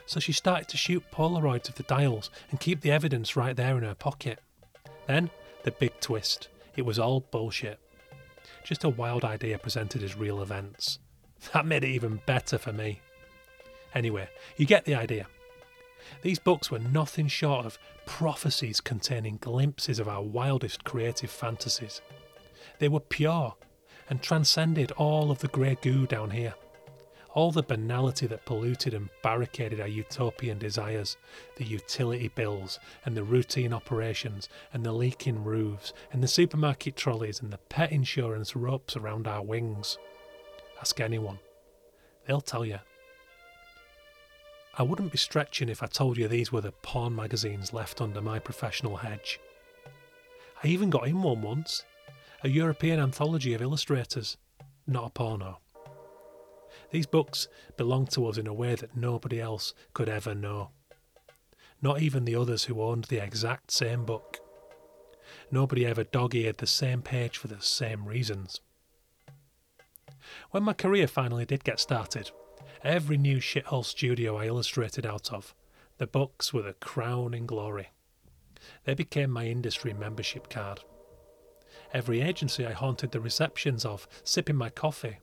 So 0.06 0.20
she 0.20 0.34
started 0.34 0.68
to 0.70 0.78
shoot 0.78 1.04
Polaroids 1.12 1.70
of 1.70 1.76
the 1.76 1.84
dials 1.84 2.30
and 2.52 2.60
keep 2.60 2.82
the 2.82 2.92
evidence 2.92 3.36
right 3.36 3.56
there 3.56 3.78
in 3.78 3.84
her 3.84 3.96
pocket. 3.96 4.40
Then, 5.08 5.30
the 5.64 5.72
big 5.72 6.00
twist 6.00 6.50
it 6.76 6.86
was 6.86 7.00
all 7.00 7.20
bullshit. 7.20 7.80
Just 8.64 8.84
a 8.84 8.90
wild 8.90 9.24
idea 9.24 9.58
presented 9.58 10.04
as 10.04 10.18
real 10.18 10.42
events. 10.42 11.00
That 11.54 11.66
made 11.66 11.84
it 11.84 11.90
even 11.90 12.22
better 12.26 12.58
for 12.58 12.74
me. 12.74 13.02
Anyway, 13.94 14.28
you 14.58 14.66
get 14.66 14.86
the 14.86 14.96
idea. 14.96 15.28
These 16.22 16.40
books 16.40 16.70
were 16.70 16.80
nothing 16.80 17.28
short 17.28 17.66
of 17.66 17.80
prophecies 18.06 18.82
containing 18.82 19.38
glimpses 19.38 20.00
of 20.00 20.08
our 20.08 20.22
wildest 20.22 20.84
creative 20.84 21.30
fantasies. 21.30 22.02
They 22.80 22.90
were 22.90 23.00
pure 23.00 23.56
and 24.10 24.22
transcended 24.22 24.92
all 24.94 25.32
of 25.32 25.40
the 25.40 25.48
grey 25.48 25.78
goo 25.82 26.06
down 26.06 26.32
here 26.32 26.56
all 27.34 27.52
the 27.52 27.64
banality 27.64 28.28
that 28.28 28.46
polluted 28.46 28.94
and 28.94 29.10
barricaded 29.22 29.82
our 29.82 29.88
utopian 29.88 30.60
desires, 30.60 31.18
the 31.56 31.66
utility 31.66 32.28
bills 32.28 32.80
and 33.06 33.18
the 33.18 33.24
routine 33.24 33.74
operations 33.74 34.50
and 34.72 34.86
the 34.86 34.92
leaking 34.92 35.44
roofs 35.44 35.94
and 36.12 36.22
the 36.22 36.28
supermarket 36.28 36.96
trolleys 36.96 37.42
and 37.42 37.52
the 37.52 37.58
pet 37.70 37.92
insurance 37.92 38.56
ropes 38.56 38.96
around 38.96 39.28
our 39.28 39.42
wings. 39.42 39.98
Ask 40.80 41.00
anyone. 41.00 41.40
They'll 42.28 42.42
tell 42.42 42.66
you. 42.66 42.80
I 44.76 44.82
wouldn't 44.82 45.12
be 45.12 45.20
stretching 45.20 45.70
if 45.70 45.84
I 45.84 45.88
told 45.88 46.18
you 46.18 46.28
these 46.28 46.52
were 46.52 46.62
the 46.62 46.72
porn 46.72 47.16
magazines 47.16 47.74
left 47.74 48.02
under 48.02 48.22
my 48.22 48.40
professional 48.40 48.98
hedge. 48.98 49.40
I 50.64 50.68
even 50.68 50.90
got 50.90 51.08
in 51.08 51.22
one 51.22 51.42
once 51.42 51.84
a 52.44 52.50
European 52.50 53.00
anthology 53.00 53.54
of 53.54 53.62
illustrators, 53.62 54.38
not 54.88 55.06
a 55.06 55.10
porno. 55.10 55.60
These 56.90 57.06
books 57.06 57.48
belonged 57.78 58.12
to 58.12 58.26
us 58.28 58.38
in 58.38 58.48
a 58.48 58.54
way 58.54 58.74
that 58.76 58.98
nobody 58.98 59.40
else 59.40 59.74
could 59.94 60.10
ever 60.10 60.34
know. 60.34 60.72
Not 61.82 62.02
even 62.02 62.26
the 62.26 62.36
others 62.36 62.64
who 62.64 62.82
owned 62.82 63.06
the 63.06 63.24
exact 63.24 63.72
same 63.72 64.06
book. 64.06 64.40
Nobody 65.52 65.86
ever 65.86 66.04
dog 66.04 66.34
eared 66.34 66.58
the 66.58 66.68
same 66.68 67.02
page 67.02 67.38
for 67.38 67.48
the 67.48 67.62
same 67.62 68.06
reasons. 68.06 68.60
When 70.52 70.64
my 70.64 70.74
career 70.74 71.08
finally 71.08 71.46
did 71.46 71.64
get 71.64 71.80
started, 71.80 72.32
every 72.84 73.18
new 73.18 73.38
shithole 73.38 73.86
studio 73.86 74.38
I 74.38 74.48
illustrated 74.48 75.06
out 75.06 75.32
of, 75.32 75.56
the 75.98 76.08
books 76.08 76.54
were 76.54 76.62
the 76.62 76.74
crowning 76.74 77.46
glory. 77.46 77.90
They 78.84 78.94
became 78.94 79.30
my 79.30 79.46
industry 79.46 79.94
membership 79.94 80.50
card. 80.50 80.82
Every 81.94 82.22
agency 82.22 82.66
I 82.66 82.72
haunted 82.72 83.12
the 83.12 83.20
receptions 83.20 83.86
of, 83.86 84.08
sipping 84.24 84.56
my 84.56 84.70
coffee, 84.70 85.18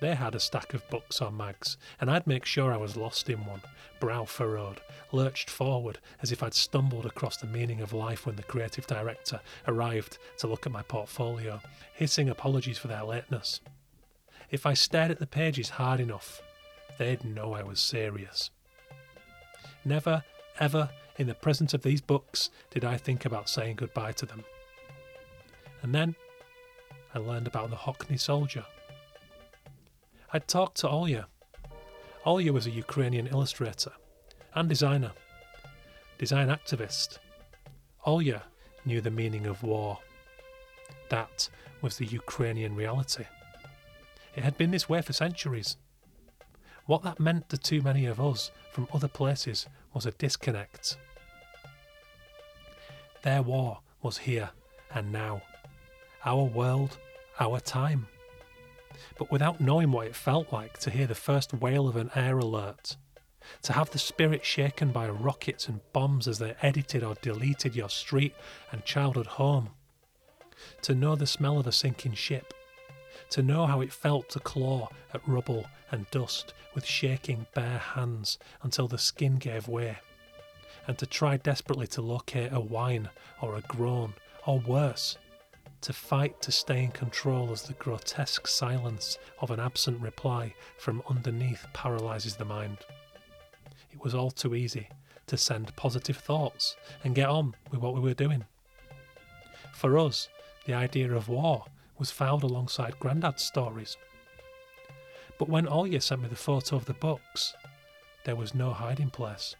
they 0.00 0.14
had 0.16 0.34
a 0.34 0.40
stack 0.40 0.74
of 0.74 0.88
books 0.90 1.20
or 1.20 1.30
mags, 1.30 1.76
and 2.00 2.10
I'd 2.10 2.26
make 2.26 2.44
sure 2.44 2.72
I 2.72 2.76
was 2.76 2.96
lost 2.96 3.30
in 3.30 3.44
one, 3.44 3.62
brow 4.00 4.24
furrowed, 4.24 4.80
lurched 5.12 5.48
forward 5.48 6.00
as 6.22 6.32
if 6.32 6.42
I'd 6.42 6.54
stumbled 6.54 7.06
across 7.06 7.36
the 7.36 7.46
meaning 7.46 7.80
of 7.80 7.92
life 7.92 8.26
when 8.26 8.34
the 8.34 8.42
creative 8.42 8.86
director 8.88 9.40
arrived 9.68 10.18
to 10.38 10.48
look 10.48 10.66
at 10.66 10.72
my 10.72 10.82
portfolio, 10.82 11.60
hissing 11.94 12.28
apologies 12.28 12.78
for 12.78 12.88
their 12.88 13.04
lateness. 13.04 13.60
If 14.50 14.66
I 14.66 14.74
stared 14.74 15.12
at 15.12 15.20
the 15.20 15.26
pages 15.26 15.68
hard 15.70 16.00
enough, 16.00 16.42
they'd 17.02 17.24
know 17.24 17.52
I 17.52 17.64
was 17.64 17.80
serious. 17.80 18.50
Never, 19.84 20.22
ever, 20.60 20.88
in 21.18 21.26
the 21.26 21.34
presence 21.34 21.74
of 21.74 21.82
these 21.82 22.00
books, 22.00 22.48
did 22.70 22.84
I 22.84 22.96
think 22.96 23.24
about 23.24 23.48
saying 23.48 23.74
goodbye 23.76 24.12
to 24.12 24.26
them. 24.26 24.44
And 25.82 25.92
then 25.92 26.14
I 27.12 27.18
learned 27.18 27.48
about 27.48 27.70
the 27.70 27.76
Hockney 27.76 28.20
soldier. 28.20 28.64
I'd 30.32 30.46
talked 30.46 30.76
to 30.78 30.86
Olya. 30.86 31.24
Olya 32.24 32.52
was 32.52 32.66
a 32.68 32.70
Ukrainian 32.70 33.26
illustrator 33.26 33.90
and 34.54 34.68
designer, 34.68 35.10
design 36.18 36.48
activist. 36.50 37.18
Olya 38.06 38.42
knew 38.84 39.00
the 39.00 39.10
meaning 39.10 39.46
of 39.46 39.64
war. 39.64 39.98
That 41.08 41.48
was 41.80 41.98
the 41.98 42.06
Ukrainian 42.06 42.76
reality. 42.76 43.24
It 44.36 44.44
had 44.44 44.56
been 44.56 44.70
this 44.70 44.88
way 44.88 45.02
for 45.02 45.12
centuries. 45.12 45.76
What 46.86 47.02
that 47.04 47.20
meant 47.20 47.48
to 47.50 47.58
too 47.58 47.80
many 47.80 48.06
of 48.06 48.20
us 48.20 48.50
from 48.72 48.88
other 48.92 49.08
places 49.08 49.66
was 49.94 50.06
a 50.06 50.10
disconnect. 50.12 50.96
Their 53.22 53.42
war 53.42 53.78
was 54.02 54.18
here 54.18 54.50
and 54.92 55.12
now. 55.12 55.42
Our 56.24 56.44
world, 56.44 56.98
our 57.38 57.60
time. 57.60 58.08
But 59.16 59.30
without 59.30 59.60
knowing 59.60 59.92
what 59.92 60.06
it 60.06 60.16
felt 60.16 60.52
like 60.52 60.78
to 60.78 60.90
hear 60.90 61.06
the 61.06 61.14
first 61.14 61.54
wail 61.54 61.88
of 61.88 61.96
an 61.96 62.10
air 62.14 62.38
alert, 62.38 62.96
to 63.62 63.72
have 63.72 63.90
the 63.90 63.98
spirit 63.98 64.44
shaken 64.44 64.90
by 64.90 65.08
rockets 65.08 65.68
and 65.68 65.80
bombs 65.92 66.26
as 66.28 66.38
they 66.38 66.54
edited 66.62 67.02
or 67.02 67.14
deleted 67.22 67.76
your 67.76 67.88
street 67.88 68.34
and 68.70 68.84
childhood 68.84 69.26
home, 69.26 69.70
to 70.82 70.94
know 70.94 71.14
the 71.14 71.26
smell 71.26 71.58
of 71.58 71.66
a 71.66 71.72
sinking 71.72 72.14
ship, 72.14 72.54
to 73.32 73.42
know 73.42 73.64
how 73.66 73.80
it 73.80 73.90
felt 73.90 74.28
to 74.28 74.38
claw 74.40 74.86
at 75.14 75.26
rubble 75.26 75.64
and 75.90 76.10
dust 76.10 76.52
with 76.74 76.84
shaking 76.84 77.46
bare 77.54 77.78
hands 77.78 78.38
until 78.62 78.86
the 78.86 78.98
skin 78.98 79.36
gave 79.36 79.68
way, 79.68 79.96
and 80.86 80.98
to 80.98 81.06
try 81.06 81.38
desperately 81.38 81.86
to 81.86 82.02
locate 82.02 82.52
a 82.52 82.60
whine 82.60 83.08
or 83.40 83.56
a 83.56 83.62
groan, 83.62 84.12
or 84.46 84.58
worse, 84.60 85.16
to 85.80 85.94
fight 85.94 86.42
to 86.42 86.52
stay 86.52 86.84
in 86.84 86.90
control 86.90 87.50
as 87.52 87.62
the 87.62 87.72
grotesque 87.74 88.46
silence 88.46 89.16
of 89.40 89.50
an 89.50 89.58
absent 89.58 89.98
reply 90.02 90.54
from 90.76 91.02
underneath 91.08 91.66
paralyses 91.72 92.36
the 92.36 92.44
mind. 92.44 92.78
It 93.90 94.04
was 94.04 94.14
all 94.14 94.30
too 94.30 94.54
easy 94.54 94.90
to 95.28 95.38
send 95.38 95.74
positive 95.74 96.18
thoughts 96.18 96.76
and 97.02 97.14
get 97.14 97.30
on 97.30 97.54
with 97.70 97.80
what 97.80 97.94
we 97.94 98.00
were 98.00 98.12
doing. 98.12 98.44
For 99.72 99.98
us, 99.98 100.28
the 100.66 100.74
idea 100.74 101.10
of 101.14 101.30
war 101.30 101.64
was 102.02 102.10
found 102.10 102.42
alongside 102.42 102.98
Grandad's 102.98 103.44
stories. 103.44 103.96
But 105.38 105.48
when 105.48 105.68
Olya 105.68 106.02
sent 106.02 106.20
me 106.20 106.26
the 106.26 106.34
photo 106.34 106.74
of 106.74 106.84
the 106.84 106.94
books, 106.94 107.54
there 108.24 108.34
was 108.34 108.56
no 108.56 108.72
hiding 108.72 109.10
place. 109.10 109.54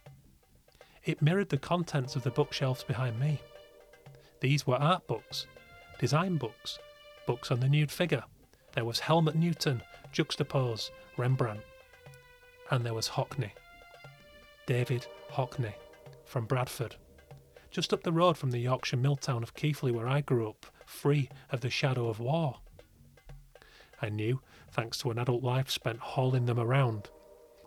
It 1.05 1.23
mirrored 1.23 1.51
the 1.51 1.57
contents 1.57 2.17
of 2.17 2.25
the 2.25 2.33
bookshelves 2.33 2.83
behind 2.83 3.21
me. 3.21 3.41
These 4.41 4.67
were 4.67 4.75
art 4.75 5.07
books, 5.07 5.47
design 6.01 6.37
books, 6.37 6.81
books 7.29 7.53
on 7.53 7.61
the 7.61 7.69
nude 7.69 7.93
figure. 7.93 8.25
There 8.73 8.85
was 8.85 8.99
Helmut 8.99 9.37
Newton, 9.37 9.81
Juxtapoz, 10.13 10.91
Rembrandt. 11.17 11.61
And 12.73 12.85
there 12.85 12.93
was 12.93 13.09
Hockney. 13.09 13.53
David 14.67 15.07
Hockney 15.31 15.75
from 16.25 16.47
Bradford, 16.47 16.97
just 17.71 17.93
up 17.93 18.03
the 18.03 18.11
road 18.11 18.37
from 18.37 18.51
the 18.51 18.59
Yorkshire 18.59 18.97
mill 18.97 19.15
town 19.15 19.45
of 19.45 19.55
Keighley 19.55 19.93
where 19.93 20.09
I 20.09 20.23
grew 20.23 20.49
up, 20.49 20.67
free 20.93 21.29
of 21.51 21.61
the 21.61 21.71
shadow 21.71 22.09
of 22.09 22.21
war. 22.21 22.59
I 24.01 24.09
knew, 24.09 24.41
thanks 24.71 24.99
to 24.99 25.11
an 25.11 25.19
adult 25.19 25.43
life 25.43 25.71
spent 25.71 25.99
hauling 25.99 26.47
them 26.47 26.61
around, 26.61 27.09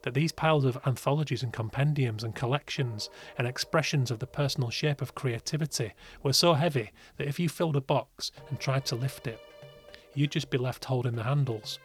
that 0.03 0.13
these 0.13 0.31
piles 0.31 0.65
of 0.65 0.77
anthologies 0.85 1.41
and 1.41 1.51
compendiums 1.51 2.23
and 2.23 2.35
collections 2.35 3.09
and 3.37 3.47
expressions 3.47 4.11
of 4.11 4.19
the 4.19 4.27
personal 4.27 4.69
shape 4.69 5.01
of 5.01 5.15
creativity 5.15 5.93
were 6.21 6.33
so 6.33 6.53
heavy 6.53 6.91
that 7.17 7.27
if 7.27 7.39
you 7.39 7.49
filled 7.49 7.75
a 7.75 7.81
box 7.81 8.31
and 8.49 8.59
tried 8.59 8.85
to 8.85 8.95
lift 8.95 9.25
it, 9.25 9.39
you'd 10.13 10.31
just 10.31 10.49
be 10.49 10.57
left 10.57 10.85
holding 10.85 11.15
the 11.15 11.23
handles. 11.23 11.79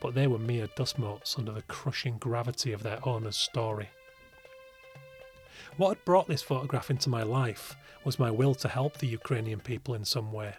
But 0.00 0.14
they 0.14 0.26
were 0.26 0.38
mere 0.38 0.68
dust 0.76 0.98
motes 0.98 1.36
under 1.38 1.52
the 1.52 1.62
crushing 1.62 2.18
gravity 2.18 2.72
of 2.72 2.82
their 2.82 2.98
owner's 3.06 3.36
story. 3.36 3.88
What 5.78 5.90
had 5.90 6.04
brought 6.04 6.26
this 6.26 6.42
photograph 6.42 6.90
into 6.90 7.08
my 7.08 7.22
life 7.22 7.76
was 8.02 8.18
my 8.18 8.32
will 8.32 8.56
to 8.56 8.68
help 8.68 8.98
the 8.98 9.06
Ukrainian 9.06 9.60
people 9.60 9.94
in 9.94 10.04
some 10.04 10.32
way. 10.32 10.56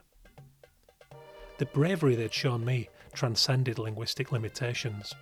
The 1.58 1.66
bravery 1.66 2.16
they'd 2.16 2.34
shown 2.34 2.64
me 2.64 2.88
transcended 3.12 3.80
linguistic 3.80 4.32
limitations. 4.32 5.14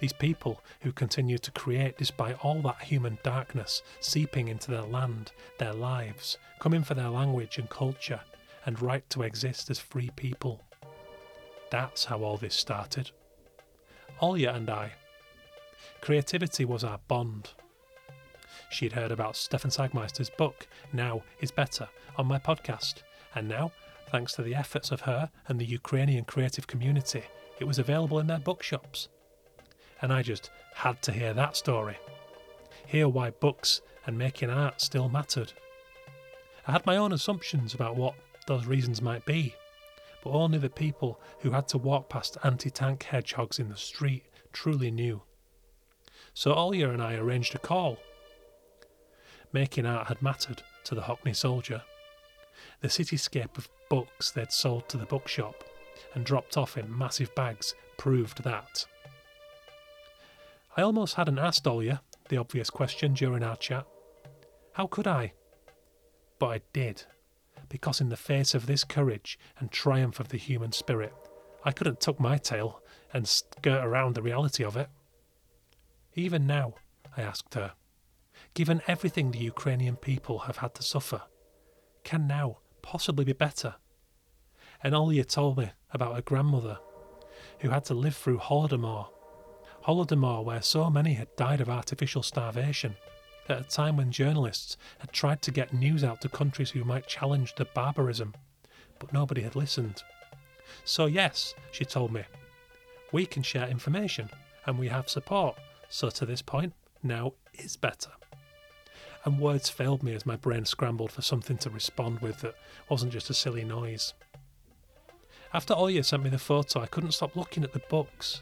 These 0.00 0.12
people 0.12 0.60
who 0.80 0.90
continued 0.90 1.44
to 1.44 1.52
create 1.52 1.98
despite 1.98 2.44
all 2.44 2.60
that 2.62 2.82
human 2.82 3.16
darkness 3.22 3.80
seeping 4.00 4.48
into 4.48 4.72
their 4.72 4.82
land, 4.82 5.30
their 5.58 5.72
lives, 5.72 6.36
coming 6.58 6.82
for 6.82 6.94
their 6.94 7.10
language 7.10 7.58
and 7.58 7.70
culture, 7.70 8.20
and 8.66 8.82
right 8.82 9.08
to 9.10 9.22
exist 9.22 9.70
as 9.70 9.78
free 9.78 10.10
people. 10.16 10.64
That's 11.70 12.06
how 12.06 12.24
all 12.24 12.38
this 12.38 12.56
started. 12.56 13.12
Olya 14.20 14.52
and 14.56 14.68
I. 14.68 14.94
Creativity 16.00 16.64
was 16.64 16.82
our 16.82 16.98
bond. 17.06 17.50
She'd 18.70 18.92
heard 18.92 19.10
about 19.10 19.34
Stefan 19.34 19.72
Sagmeister's 19.72 20.30
book, 20.30 20.68
Now 20.92 21.24
is 21.40 21.50
Better, 21.50 21.88
on 22.16 22.26
my 22.26 22.38
podcast, 22.38 23.02
and 23.34 23.48
now, 23.48 23.72
thanks 24.12 24.32
to 24.34 24.42
the 24.42 24.54
efforts 24.54 24.92
of 24.92 25.00
her 25.02 25.28
and 25.48 25.60
the 25.60 25.64
Ukrainian 25.64 26.24
creative 26.24 26.68
community, 26.68 27.24
it 27.58 27.64
was 27.64 27.80
available 27.80 28.20
in 28.20 28.28
their 28.28 28.38
bookshops. 28.38 29.08
And 30.00 30.12
I 30.12 30.22
just 30.22 30.50
had 30.72 31.02
to 31.02 31.12
hear 31.12 31.34
that 31.34 31.56
story. 31.56 31.98
Hear 32.86 33.08
why 33.08 33.30
books 33.30 33.80
and 34.06 34.16
making 34.16 34.50
art 34.50 34.80
still 34.80 35.08
mattered. 35.08 35.52
I 36.68 36.72
had 36.72 36.86
my 36.86 36.96
own 36.96 37.12
assumptions 37.12 37.74
about 37.74 37.96
what 37.96 38.14
those 38.46 38.66
reasons 38.66 39.02
might 39.02 39.26
be, 39.26 39.56
but 40.22 40.30
only 40.30 40.58
the 40.58 40.70
people 40.70 41.20
who 41.40 41.50
had 41.50 41.66
to 41.68 41.78
walk 41.78 42.08
past 42.08 42.38
anti 42.44 42.70
tank 42.70 43.02
hedgehogs 43.02 43.58
in 43.58 43.68
the 43.68 43.76
street 43.76 44.26
truly 44.52 44.92
knew. 44.92 45.22
So 46.34 46.54
Olya 46.54 46.90
and 46.90 47.02
I 47.02 47.16
arranged 47.16 47.56
a 47.56 47.58
call 47.58 47.98
making 49.52 49.86
art 49.86 50.08
had 50.08 50.22
mattered 50.22 50.62
to 50.84 50.94
the 50.94 51.02
Hockney 51.02 51.34
soldier. 51.34 51.82
The 52.80 52.88
cityscape 52.88 53.56
of 53.58 53.68
books 53.88 54.30
they'd 54.30 54.52
sold 54.52 54.88
to 54.88 54.96
the 54.96 55.06
bookshop 55.06 55.64
and 56.14 56.24
dropped 56.24 56.56
off 56.56 56.76
in 56.76 56.96
massive 56.96 57.34
bags 57.34 57.74
proved 57.98 58.42
that. 58.44 58.86
I 60.76 60.82
almost 60.82 61.14
hadn't 61.14 61.38
asked 61.38 61.64
Olya 61.64 62.00
the 62.28 62.36
obvious 62.36 62.70
question 62.70 63.12
during 63.14 63.42
our 63.42 63.56
chat. 63.56 63.86
How 64.72 64.86
could 64.86 65.06
I? 65.06 65.32
But 66.38 66.46
I 66.46 66.60
did, 66.72 67.04
because 67.68 68.00
in 68.00 68.08
the 68.08 68.16
face 68.16 68.54
of 68.54 68.66
this 68.66 68.84
courage 68.84 69.38
and 69.58 69.70
triumph 69.70 70.20
of 70.20 70.28
the 70.28 70.38
human 70.38 70.72
spirit, 70.72 71.12
I 71.64 71.72
couldn't 71.72 72.00
tuck 72.00 72.18
my 72.18 72.38
tail 72.38 72.80
and 73.12 73.28
skirt 73.28 73.84
around 73.84 74.14
the 74.14 74.22
reality 74.22 74.64
of 74.64 74.76
it. 74.76 74.88
Even 76.14 76.46
now, 76.46 76.74
I 77.16 77.22
asked 77.22 77.54
her, 77.54 77.72
given 78.54 78.82
everything 78.86 79.30
the 79.30 79.38
Ukrainian 79.38 79.96
people 79.96 80.40
have 80.40 80.58
had 80.58 80.74
to 80.74 80.82
suffer, 80.82 81.22
can 82.04 82.26
now 82.26 82.58
possibly 82.82 83.24
be 83.24 83.32
better? 83.32 83.74
And 84.82 84.94
Olya 84.94 85.26
told 85.26 85.58
me 85.58 85.70
about 85.92 86.14
her 86.14 86.22
grandmother, 86.22 86.78
who 87.60 87.70
had 87.70 87.84
to 87.86 87.94
live 87.94 88.16
through 88.16 88.38
Holodomor. 88.38 89.08
Holodomor, 89.86 90.44
where 90.44 90.62
so 90.62 90.90
many 90.90 91.14
had 91.14 91.34
died 91.36 91.60
of 91.60 91.68
artificial 91.68 92.22
starvation, 92.22 92.96
at 93.48 93.60
a 93.60 93.64
time 93.64 93.96
when 93.96 94.12
journalists 94.12 94.76
had 94.98 95.12
tried 95.12 95.42
to 95.42 95.50
get 95.50 95.74
news 95.74 96.04
out 96.04 96.20
to 96.20 96.28
countries 96.28 96.70
who 96.70 96.84
might 96.84 97.06
challenge 97.06 97.54
the 97.56 97.64
barbarism, 97.64 98.34
but 98.98 99.12
nobody 99.12 99.42
had 99.42 99.56
listened. 99.56 100.02
So, 100.84 101.06
yes, 101.06 101.54
she 101.72 101.84
told 101.84 102.12
me, 102.12 102.22
we 103.12 103.26
can 103.26 103.42
share 103.42 103.68
information 103.68 104.30
and 104.66 104.78
we 104.78 104.88
have 104.88 105.08
support. 105.08 105.56
So 105.88 106.10
to 106.10 106.26
this 106.26 106.42
point, 106.42 106.72
now 107.02 107.32
is 107.54 107.76
better. 107.76 108.10
And 109.24 109.38
words 109.38 109.68
failed 109.68 110.02
me 110.02 110.14
as 110.14 110.24
my 110.24 110.36
brain 110.36 110.64
scrambled 110.64 111.12
for 111.12 111.22
something 111.22 111.58
to 111.58 111.70
respond 111.70 112.20
with 112.20 112.40
that 112.40 112.54
wasn't 112.88 113.12
just 113.12 113.30
a 113.30 113.34
silly 113.34 113.64
noise. 113.64 114.14
After 115.52 115.74
Olya 115.74 116.04
sent 116.04 116.22
me 116.22 116.30
the 116.30 116.38
photo, 116.38 116.80
I 116.80 116.86
couldn't 116.86 117.12
stop 117.12 117.36
looking 117.36 117.64
at 117.64 117.72
the 117.72 117.82
books. 117.90 118.40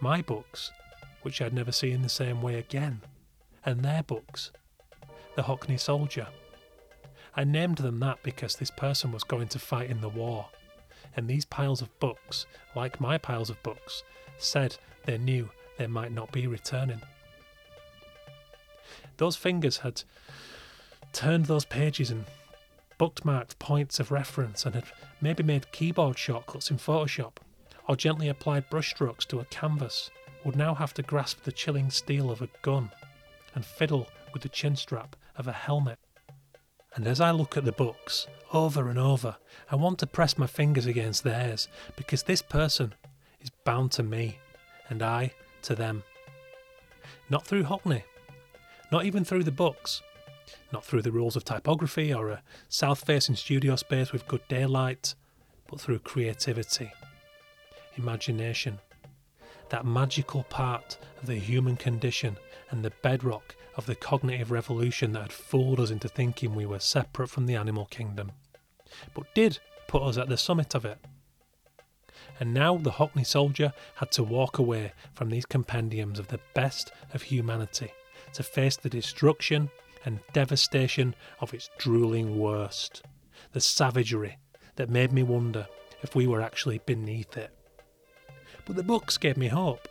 My 0.00 0.22
books, 0.22 0.70
which 1.22 1.42
I'd 1.42 1.54
never 1.54 1.72
see 1.72 1.90
in 1.90 2.02
the 2.02 2.08
same 2.08 2.40
way 2.42 2.56
again, 2.56 3.00
and 3.64 3.82
their 3.82 4.02
books, 4.02 4.52
The 5.34 5.42
Hockney 5.42 5.78
Soldier. 5.78 6.28
I 7.34 7.44
named 7.44 7.78
them 7.78 8.00
that 8.00 8.22
because 8.22 8.56
this 8.56 8.70
person 8.70 9.12
was 9.12 9.24
going 9.24 9.48
to 9.48 9.58
fight 9.58 9.90
in 9.90 10.00
the 10.00 10.08
war, 10.08 10.46
and 11.16 11.26
these 11.26 11.44
piles 11.44 11.80
of 11.80 11.98
books, 12.00 12.46
like 12.76 13.00
my 13.00 13.18
piles 13.18 13.50
of 13.50 13.62
books, 13.62 14.02
said 14.38 14.76
they 15.06 15.18
knew 15.18 15.50
they 15.78 15.86
might 15.86 16.12
not 16.12 16.32
be 16.32 16.46
returning. 16.46 17.00
Those 19.20 19.36
fingers 19.36 19.76
had 19.76 20.02
turned 21.12 21.44
those 21.44 21.66
pages 21.66 22.10
and 22.10 22.24
bookmarked 22.98 23.58
points 23.58 24.00
of 24.00 24.10
reference 24.10 24.64
and 24.64 24.74
had 24.74 24.86
maybe 25.20 25.42
made 25.42 25.70
keyboard 25.72 26.16
shortcuts 26.16 26.70
in 26.70 26.78
Photoshop, 26.78 27.32
or 27.86 27.96
gently 27.96 28.30
applied 28.30 28.70
brushstrokes 28.70 29.26
to 29.26 29.40
a 29.40 29.44
canvas, 29.44 30.10
would 30.42 30.56
now 30.56 30.74
have 30.74 30.94
to 30.94 31.02
grasp 31.02 31.42
the 31.42 31.52
chilling 31.52 31.90
steel 31.90 32.30
of 32.30 32.40
a 32.40 32.48
gun 32.62 32.90
and 33.54 33.62
fiddle 33.62 34.08
with 34.32 34.40
the 34.40 34.48
chin 34.48 34.74
strap 34.74 35.14
of 35.36 35.46
a 35.46 35.52
helmet. 35.52 35.98
And 36.94 37.06
as 37.06 37.20
I 37.20 37.30
look 37.30 37.58
at 37.58 37.66
the 37.66 37.72
books, 37.72 38.26
over 38.54 38.88
and 38.88 38.98
over, 38.98 39.36
I 39.70 39.76
want 39.76 39.98
to 39.98 40.06
press 40.06 40.38
my 40.38 40.46
fingers 40.46 40.86
against 40.86 41.24
theirs 41.24 41.68
because 41.94 42.22
this 42.22 42.40
person 42.40 42.94
is 43.42 43.50
bound 43.66 43.92
to 43.92 44.02
me 44.02 44.38
and 44.88 45.02
I 45.02 45.34
to 45.64 45.74
them. 45.74 46.04
Not 47.28 47.46
through 47.46 47.64
Hockney, 47.64 48.04
not 48.90 49.04
even 49.04 49.24
through 49.24 49.44
the 49.44 49.52
books, 49.52 50.02
not 50.72 50.84
through 50.84 51.02
the 51.02 51.12
rules 51.12 51.36
of 51.36 51.44
typography 51.44 52.12
or 52.12 52.30
a 52.30 52.42
south 52.68 53.04
facing 53.04 53.36
studio 53.36 53.76
space 53.76 54.12
with 54.12 54.28
good 54.28 54.46
daylight, 54.48 55.14
but 55.68 55.80
through 55.80 56.00
creativity, 56.00 56.92
imagination, 57.96 58.78
that 59.68 59.86
magical 59.86 60.42
part 60.44 60.98
of 61.20 61.26
the 61.26 61.36
human 61.36 61.76
condition 61.76 62.36
and 62.70 62.84
the 62.84 62.92
bedrock 63.02 63.54
of 63.76 63.86
the 63.86 63.94
cognitive 63.94 64.50
revolution 64.50 65.12
that 65.12 65.22
had 65.22 65.32
fooled 65.32 65.78
us 65.78 65.90
into 65.90 66.08
thinking 66.08 66.54
we 66.54 66.66
were 66.66 66.80
separate 66.80 67.28
from 67.28 67.46
the 67.46 67.54
animal 67.54 67.86
kingdom, 67.86 68.32
but 69.14 69.32
did 69.34 69.58
put 69.86 70.02
us 70.02 70.18
at 70.18 70.28
the 70.28 70.36
summit 70.36 70.74
of 70.74 70.84
it. 70.84 70.98
And 72.40 72.52
now 72.52 72.76
the 72.76 72.92
Hockney 72.92 73.24
soldier 73.24 73.72
had 73.96 74.10
to 74.12 74.24
walk 74.24 74.58
away 74.58 74.92
from 75.14 75.30
these 75.30 75.46
compendiums 75.46 76.18
of 76.18 76.28
the 76.28 76.40
best 76.54 76.90
of 77.14 77.22
humanity 77.22 77.92
to 78.34 78.42
face 78.42 78.76
the 78.76 78.90
destruction 78.90 79.70
and 80.04 80.20
devastation 80.32 81.14
of 81.40 81.52
its 81.52 81.70
drooling 81.78 82.38
worst, 82.38 83.02
the 83.52 83.60
savagery 83.60 84.38
that 84.76 84.88
made 84.88 85.12
me 85.12 85.22
wonder 85.22 85.66
if 86.02 86.14
we 86.14 86.26
were 86.26 86.40
actually 86.40 86.80
beneath 86.86 87.36
it. 87.36 87.50
But 88.64 88.76
the 88.76 88.82
books 88.82 89.18
gave 89.18 89.36
me 89.36 89.48
hope. 89.48 89.88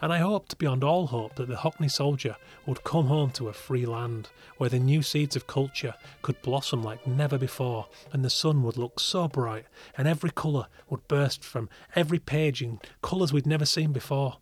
And 0.00 0.12
I 0.12 0.18
hoped 0.18 0.58
beyond 0.58 0.84
all 0.84 1.06
hope 1.06 1.36
that 1.36 1.48
the 1.48 1.56
Hockney 1.56 1.90
soldier 1.90 2.36
would 2.66 2.84
come 2.84 3.06
home 3.06 3.30
to 3.30 3.48
a 3.48 3.52
free 3.52 3.86
land 3.86 4.28
where 4.58 4.68
the 4.68 4.78
new 4.78 5.00
seeds 5.00 5.36
of 5.36 5.46
culture 5.46 5.94
could 6.22 6.42
blossom 6.42 6.82
like 6.82 7.06
never 7.06 7.38
before, 7.38 7.86
and 8.12 8.24
the 8.24 8.30
sun 8.30 8.62
would 8.62 8.76
look 8.76 9.00
so 9.00 9.28
bright, 9.28 9.64
and 9.96 10.06
every 10.06 10.30
colour 10.30 10.66
would 10.90 11.06
burst 11.08 11.44
from 11.44 11.70
every 11.94 12.18
page 12.18 12.62
in 12.62 12.80
colours 13.00 13.32
we'd 13.32 13.46
never 13.46 13.64
seen 13.64 13.92
before. 13.92 14.38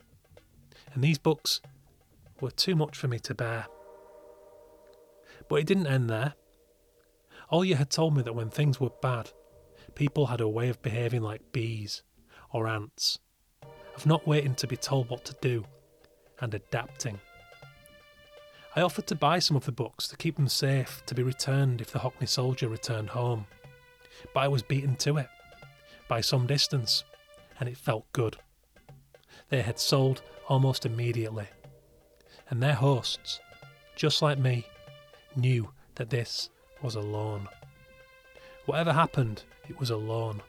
And 0.95 1.05
these 1.05 1.19
books 1.19 1.61
were 2.41 2.51
too 2.51 2.75
much 2.75 2.97
for 2.97 3.09
me 3.09 3.19
to 3.21 3.35
bear. 3.35 3.67
But 5.49 5.57
it 5.57 5.67
didn't 5.67 5.87
end 5.87 6.09
there. 6.11 6.35
Olya 7.53 7.77
had 7.77 7.91
told 7.91 8.17
me 8.17 8.23
that 8.23 8.35
when 8.35 8.51
things 8.51 8.79
were 8.81 8.91
bad, 9.03 9.33
people 9.95 10.27
had 10.27 10.41
a 10.41 10.49
way 10.49 10.69
of 10.69 10.83
behaving 10.83 11.23
like 11.23 11.53
bees 11.53 12.03
or 12.53 12.69
ants, 12.69 13.19
of 13.97 14.07
not 14.07 14.27
waiting 14.27 14.55
to 14.57 14.67
be 14.67 14.77
told 14.77 15.11
what 15.11 15.25
to 15.25 15.37
do 15.41 15.65
and 16.41 16.55
adapting. 16.55 17.21
I 18.77 18.83
offered 18.83 19.09
to 19.09 19.17
buy 19.17 19.41
some 19.41 19.57
of 19.57 19.65
the 19.65 19.73
books 19.73 20.07
to 20.09 20.17
keep 20.17 20.37
them 20.37 20.49
safe 20.49 21.03
to 21.07 21.15
be 21.15 21.25
returned 21.25 21.81
if 21.81 21.91
the 21.91 21.99
Hockney 21.99 22.29
soldier 22.29 22.69
returned 22.69 23.11
home, 23.11 23.47
but 24.33 24.41
I 24.41 24.49
was 24.49 24.63
beaten 24.63 24.95
to 24.97 25.17
it 25.17 25.29
by 26.09 26.21
some 26.21 26.47
distance, 26.47 27.03
and 27.59 27.69
it 27.69 27.77
felt 27.77 28.13
good. 28.13 28.37
They 29.49 29.63
had 29.63 29.81
sold 29.81 30.23
almost 30.49 30.87
immediately 30.87 31.49
and 32.51 32.63
their 32.63 32.75
hosts, 32.75 33.41
just 33.97 34.23
like 34.23 34.39
me, 34.39 34.67
knew 35.37 35.71
that 35.95 36.11
this 36.11 36.51
was 36.83 36.97
a 36.97 37.01
loan. 37.01 37.49
Whatever 38.67 38.93
happened, 38.93 39.43
it 39.69 39.79
was 39.79 39.91
a 39.91 39.97
loan. 39.97 40.43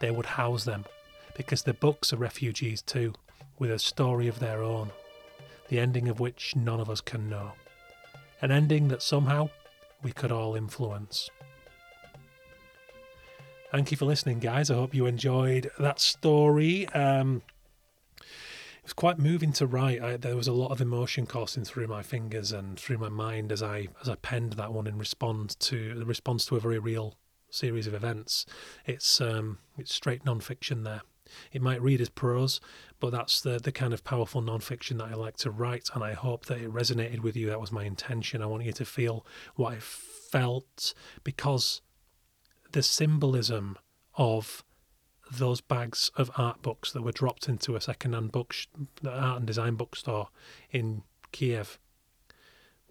They 0.00 0.10
would 0.10 0.26
house 0.26 0.64
them, 0.64 0.84
because 1.36 1.62
the 1.62 1.74
books 1.74 2.12
are 2.12 2.16
refugees 2.16 2.82
too, 2.82 3.14
with 3.58 3.70
a 3.70 3.78
story 3.78 4.28
of 4.28 4.38
their 4.38 4.62
own, 4.62 4.90
the 5.68 5.78
ending 5.78 6.08
of 6.08 6.20
which 6.20 6.56
none 6.56 6.80
of 6.80 6.90
us 6.90 7.00
can 7.00 7.28
know. 7.28 7.52
An 8.40 8.50
ending 8.50 8.88
that 8.88 9.02
somehow 9.02 9.50
we 10.02 10.12
could 10.12 10.32
all 10.32 10.56
influence. 10.56 11.30
Thank 13.70 13.90
you 13.90 13.96
for 13.96 14.04
listening, 14.04 14.38
guys. 14.38 14.70
I 14.70 14.74
hope 14.74 14.94
you 14.94 15.06
enjoyed 15.06 15.70
that 15.78 15.98
story. 15.98 16.86
Um, 16.88 17.40
it 18.82 18.86
was 18.86 18.92
quite 18.94 19.18
moving 19.18 19.52
to 19.52 19.66
write. 19.66 20.02
I, 20.02 20.16
there 20.16 20.34
was 20.34 20.48
a 20.48 20.52
lot 20.52 20.72
of 20.72 20.80
emotion 20.80 21.24
coursing 21.24 21.64
through 21.64 21.86
my 21.86 22.02
fingers 22.02 22.50
and 22.50 22.78
through 22.78 22.98
my 22.98 23.08
mind 23.08 23.52
as 23.52 23.62
I 23.62 23.86
as 24.00 24.08
I 24.08 24.16
penned 24.16 24.54
that 24.54 24.72
one 24.72 24.88
in 24.88 24.98
response 24.98 25.54
to 25.54 25.94
the 25.94 26.04
response 26.04 26.44
to 26.46 26.56
a 26.56 26.60
very 26.60 26.80
real 26.80 27.14
series 27.48 27.86
of 27.86 27.94
events. 27.94 28.44
It's 28.84 29.20
um, 29.20 29.58
it's 29.78 29.94
straight 29.94 30.24
non-fiction 30.24 30.82
there. 30.82 31.02
It 31.52 31.62
might 31.62 31.80
read 31.80 32.00
as 32.00 32.08
prose, 32.08 32.60
but 32.98 33.10
that's 33.10 33.40
the 33.40 33.60
the 33.60 33.70
kind 33.70 33.94
of 33.94 34.02
powerful 34.02 34.40
non-fiction 34.40 34.98
that 34.98 35.10
I 35.10 35.14
like 35.14 35.36
to 35.38 35.50
write, 35.52 35.88
and 35.94 36.02
I 36.02 36.14
hope 36.14 36.46
that 36.46 36.58
it 36.58 36.72
resonated 36.72 37.20
with 37.20 37.36
you. 37.36 37.46
That 37.46 37.60
was 37.60 37.70
my 37.70 37.84
intention. 37.84 38.42
I 38.42 38.46
want 38.46 38.64
you 38.64 38.72
to 38.72 38.84
feel 38.84 39.24
what 39.54 39.74
I 39.74 39.78
felt 39.78 40.92
because 41.22 41.82
the 42.72 42.82
symbolism 42.82 43.78
of 44.14 44.64
those 45.38 45.60
bags 45.60 46.10
of 46.16 46.30
art 46.36 46.62
books 46.62 46.92
that 46.92 47.02
were 47.02 47.12
dropped 47.12 47.48
into 47.48 47.76
a 47.76 47.80
second-hand 47.80 48.32
book 48.32 48.54
art 49.06 49.38
and 49.38 49.46
design 49.46 49.74
bookstore 49.74 50.28
in 50.70 51.02
Kiev 51.32 51.78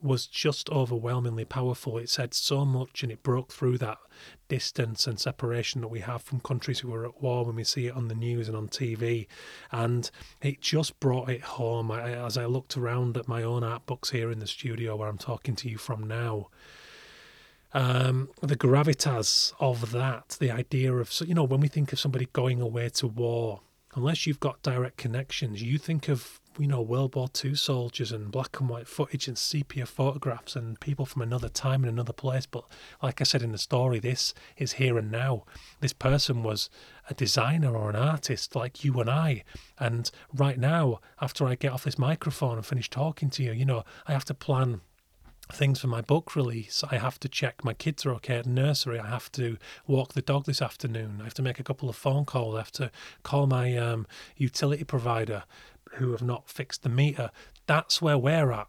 was 0.02 0.26
just 0.26 0.70
overwhelmingly 0.70 1.46
powerful. 1.46 1.98
It 1.98 2.10
said 2.10 2.34
so 2.34 2.66
much 2.66 3.04
and 3.04 3.12
it 3.12 3.22
broke 3.22 3.52
through 3.52 3.78
that 3.80 4.00
distance 4.48 5.06
and 5.06 5.20
separation 5.20 5.82
that 5.82 5.90
we 5.90 6.00
have 6.00 6.24
from 6.24 6.40
countries 6.40 6.80
who 6.80 6.94
are 6.94 7.06
at 7.06 7.22
war 7.22 7.46
when 7.46 7.56
we 7.56 7.64
see 7.64 7.88
it 7.88 7.96
on 7.96 8.08
the 8.08 8.16
news 8.16 8.48
and 8.48 8.58
on 8.58 8.68
TV. 8.68 9.28
And 9.72 10.10
it 10.42 10.60
just 10.60 11.00
brought 11.00 11.30
it 11.30 11.42
home. 11.42 11.92
I, 11.92 12.14
as 12.14 12.38
I 12.38 12.46
looked 12.46 12.78
around 12.78 13.16
at 13.16 13.28
my 13.28 13.44
own 13.44 13.64
art 13.64 13.86
books 13.86 14.10
here 14.10 14.32
in 14.32 14.40
the 14.40 14.48
studio 14.48 14.96
where 14.96 15.08
I'm 15.08 15.20
talking 15.20 15.56
to 15.58 15.70
you 15.70 15.78
from 15.78 16.08
now, 16.08 16.48
um, 17.74 18.30
the 18.42 18.56
gravitas 18.56 19.54
of 19.60 19.92
that, 19.92 20.38
the 20.40 20.52
idea 20.52 20.94
of, 20.94 21.12
you 21.26 21.34
know, 21.34 21.44
when 21.44 21.62
we 21.62 21.68
think 21.68 21.94
of 21.94 22.00
somebody 22.00 22.28
going 22.34 22.62
away 22.62 22.90
to 22.90 23.08
war, 23.08 23.62
unless 23.96 24.28
you've 24.28 24.40
got 24.40 24.62
direct 24.62 24.98
connections, 24.98 25.62
you 25.62 25.78
think 25.78 26.10
of, 26.10 26.40
you 26.60 26.68
know, 26.68 26.82
World 26.82 27.16
War 27.16 27.30
II 27.44 27.56
soldiers 27.56 28.12
and 28.12 28.30
black 28.30 28.60
and 28.60 28.70
white 28.70 28.88
footage 28.88 29.28
and 29.28 29.38
sepia 29.38 29.86
photographs 29.86 30.56
and 30.56 30.80
people 30.82 31.06
from 31.06 31.22
another 31.22 31.48
time 31.48 31.84
in 31.84 31.90
another 31.90 32.14
place. 32.14 32.46
But 32.46 32.66
like 33.02 33.22
I 33.22 33.24
said 33.24 33.42
in 33.42 33.54
the 33.54 33.58
story, 33.58 34.00
this 34.00 34.34
is 34.58 34.74
here 34.74 34.98
and 34.98 35.10
now. 35.10 35.46
This 35.80 35.94
person 35.94 36.44
was 36.44 36.70
a 37.10 37.14
designer 37.14 37.76
or 37.76 37.90
an 37.90 37.96
artist 37.96 38.54
like 38.54 38.84
you 38.84 39.00
and 39.00 39.10
I. 39.10 39.44
And 39.80 40.12
right 40.34 40.60
now, 40.60 41.00
after 41.22 41.46
I 41.46 41.56
get 41.56 41.72
off 41.72 41.86
this 41.86 41.98
microphone 41.98 42.58
and 42.58 42.66
finish 42.66 42.90
talking 42.90 43.30
to 43.32 43.44
you, 43.44 43.54
you 43.54 43.66
know, 43.66 43.86
I 44.08 44.12
have 44.12 44.26
to 44.26 44.34
plan 44.34 44.82
things 45.56 45.80
for 45.80 45.88
my 45.88 46.02
book 46.02 46.36
release. 46.36 46.84
I 46.90 46.98
have 46.98 47.20
to 47.20 47.30
check 47.30 47.64
my 47.64 47.74
kids 47.74 48.06
are 48.06 48.14
okay 48.16 48.38
at 48.38 48.46
nursery. 48.46 49.00
I 49.00 49.08
have 49.08 49.32
to 49.34 49.58
walk 49.88 50.14
the 50.14 50.22
dog 50.22 50.46
this 50.46 50.62
afternoon. 50.62 51.18
I 51.22 51.26
have 51.26 51.34
to 51.36 51.42
make 51.42 51.60
a 51.60 51.64
couple 51.64 51.90
of 51.90 51.96
phone 51.96 52.26
calls. 52.26 52.56
I 52.56 52.60
have 52.60 52.72
to 52.74 52.92
call 53.24 53.48
my 53.48 53.76
um, 53.78 54.08
utility 54.36 54.84
provider 54.84 55.44
who 55.94 56.12
have 56.12 56.22
not 56.22 56.50
fixed 56.50 56.84
the 56.84 56.90
meter. 56.90 57.32
That's 57.68 58.02
where 58.02 58.18
we're 58.18 58.52
at. 58.52 58.68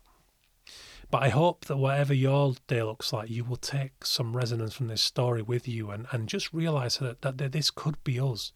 But 1.11 1.23
I 1.23 1.29
hope 1.29 1.66
that 1.66 1.77
whatever 1.77 2.14
your 2.14 2.55
day 2.66 2.83
looks 2.83 3.12
like, 3.12 3.29
you 3.29 3.45
will 3.45 3.57
take 3.57 4.05
some 4.05 4.35
resonance 4.35 4.75
from 4.75 4.88
this 4.88 5.03
story 5.03 5.42
with 5.42 5.68
you 5.68 5.90
and, 5.90 6.07
and 6.11 6.27
just 6.27 6.55
realize 6.55 6.99
that, 6.99 7.21
that, 7.21 7.37
that 7.37 7.53
this 7.53 7.71
could 7.71 8.03
be 8.03 8.18
us. 8.18 8.53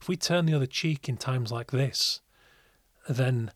If 0.00 0.08
we 0.08 0.16
turn 0.16 0.44
the 0.44 0.54
other 0.54 0.66
cheek 0.66 1.08
in 1.08 1.16
times 1.16 1.50
like 1.50 1.70
this, 1.70 2.20
then 3.08 3.52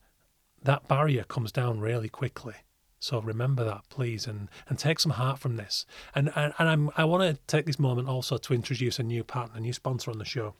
that 0.62 0.88
barrier 0.88 1.24
comes 1.24 1.52
down 1.52 1.80
really 1.80 2.08
quickly. 2.08 2.54
So 3.00 3.20
remember 3.20 3.64
that, 3.64 3.82
please, 3.88 4.26
and, 4.26 4.48
and 4.68 4.78
take 4.78 4.98
some 4.98 5.12
heart 5.12 5.38
from 5.38 5.56
this. 5.56 5.86
And 6.14 6.30
and, 6.34 6.52
and 6.58 6.68
I'm, 6.68 6.90
I 6.96 7.04
want 7.04 7.22
to 7.22 7.40
take 7.46 7.66
this 7.66 7.78
moment 7.78 8.08
also 8.08 8.38
to 8.38 8.54
introduce 8.54 8.98
a 8.98 9.02
new 9.02 9.24
partner, 9.24 9.58
a 9.58 9.60
new 9.60 9.72
sponsor 9.72 10.10
on 10.10 10.18
the 10.18 10.24
show. 10.24 10.54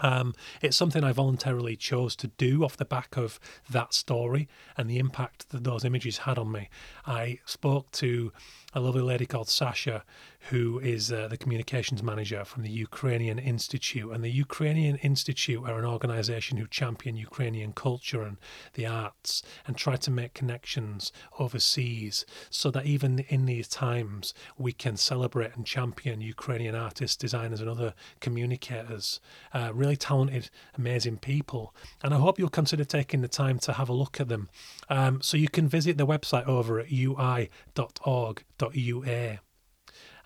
Um, 0.00 0.34
it's 0.60 0.76
something 0.76 1.04
I 1.04 1.12
voluntarily 1.12 1.76
chose 1.76 2.16
to 2.16 2.26
do 2.26 2.64
off 2.64 2.76
the 2.76 2.84
back 2.84 3.16
of 3.16 3.38
that 3.70 3.94
story 3.94 4.48
and 4.76 4.90
the 4.90 4.98
impact 4.98 5.50
that 5.50 5.62
those 5.62 5.84
images 5.84 6.18
had 6.18 6.36
on 6.36 6.50
me. 6.50 6.68
I 7.06 7.38
spoke 7.44 7.92
to 7.92 8.32
a 8.74 8.80
lovely 8.80 9.02
lady 9.02 9.24
called 9.24 9.48
Sasha, 9.48 10.04
who 10.50 10.78
is 10.80 11.10
uh, 11.12 11.28
the 11.28 11.36
communications 11.36 12.02
manager 12.02 12.44
from 12.44 12.64
the 12.64 12.70
Ukrainian 12.70 13.38
Institute. 13.38 14.10
And 14.12 14.22
the 14.22 14.30
Ukrainian 14.30 14.96
Institute 14.96 15.62
are 15.64 15.78
an 15.78 15.84
organization 15.84 16.58
who 16.58 16.66
champion 16.66 17.16
Ukrainian 17.16 17.72
culture 17.72 18.22
and 18.22 18.36
the 18.74 18.86
arts 18.86 19.42
and 19.66 19.76
try 19.76 19.96
to 19.96 20.10
make 20.10 20.34
connections 20.34 21.12
overseas 21.38 22.26
so 22.50 22.70
that 22.72 22.84
even 22.84 23.20
in 23.28 23.46
these 23.46 23.68
times 23.68 24.34
we 24.58 24.72
can 24.72 24.96
celebrate 24.96 25.54
and 25.56 25.64
champion 25.64 26.20
Ukrainian 26.20 26.74
artists, 26.74 27.16
designers, 27.16 27.60
and 27.60 27.70
other 27.70 27.94
communicators. 28.20 29.20
Uh, 29.52 29.70
really 29.72 29.96
talented, 29.96 30.50
amazing 30.76 31.18
people. 31.18 31.74
And 32.02 32.12
I 32.12 32.18
hope 32.18 32.38
you'll 32.38 32.48
consider 32.48 32.84
taking 32.84 33.22
the 33.22 33.28
time 33.28 33.58
to 33.60 33.72
have 33.74 33.88
a 33.88 33.92
look 33.92 34.20
at 34.20 34.28
them. 34.28 34.48
Um, 34.88 35.22
so 35.22 35.36
you 35.36 35.48
can 35.48 35.68
visit 35.68 35.96
the 35.96 36.06
website 36.06 36.46
over 36.46 36.80
at 36.80 36.92
ui.org 36.92 38.44
ua 38.72 39.40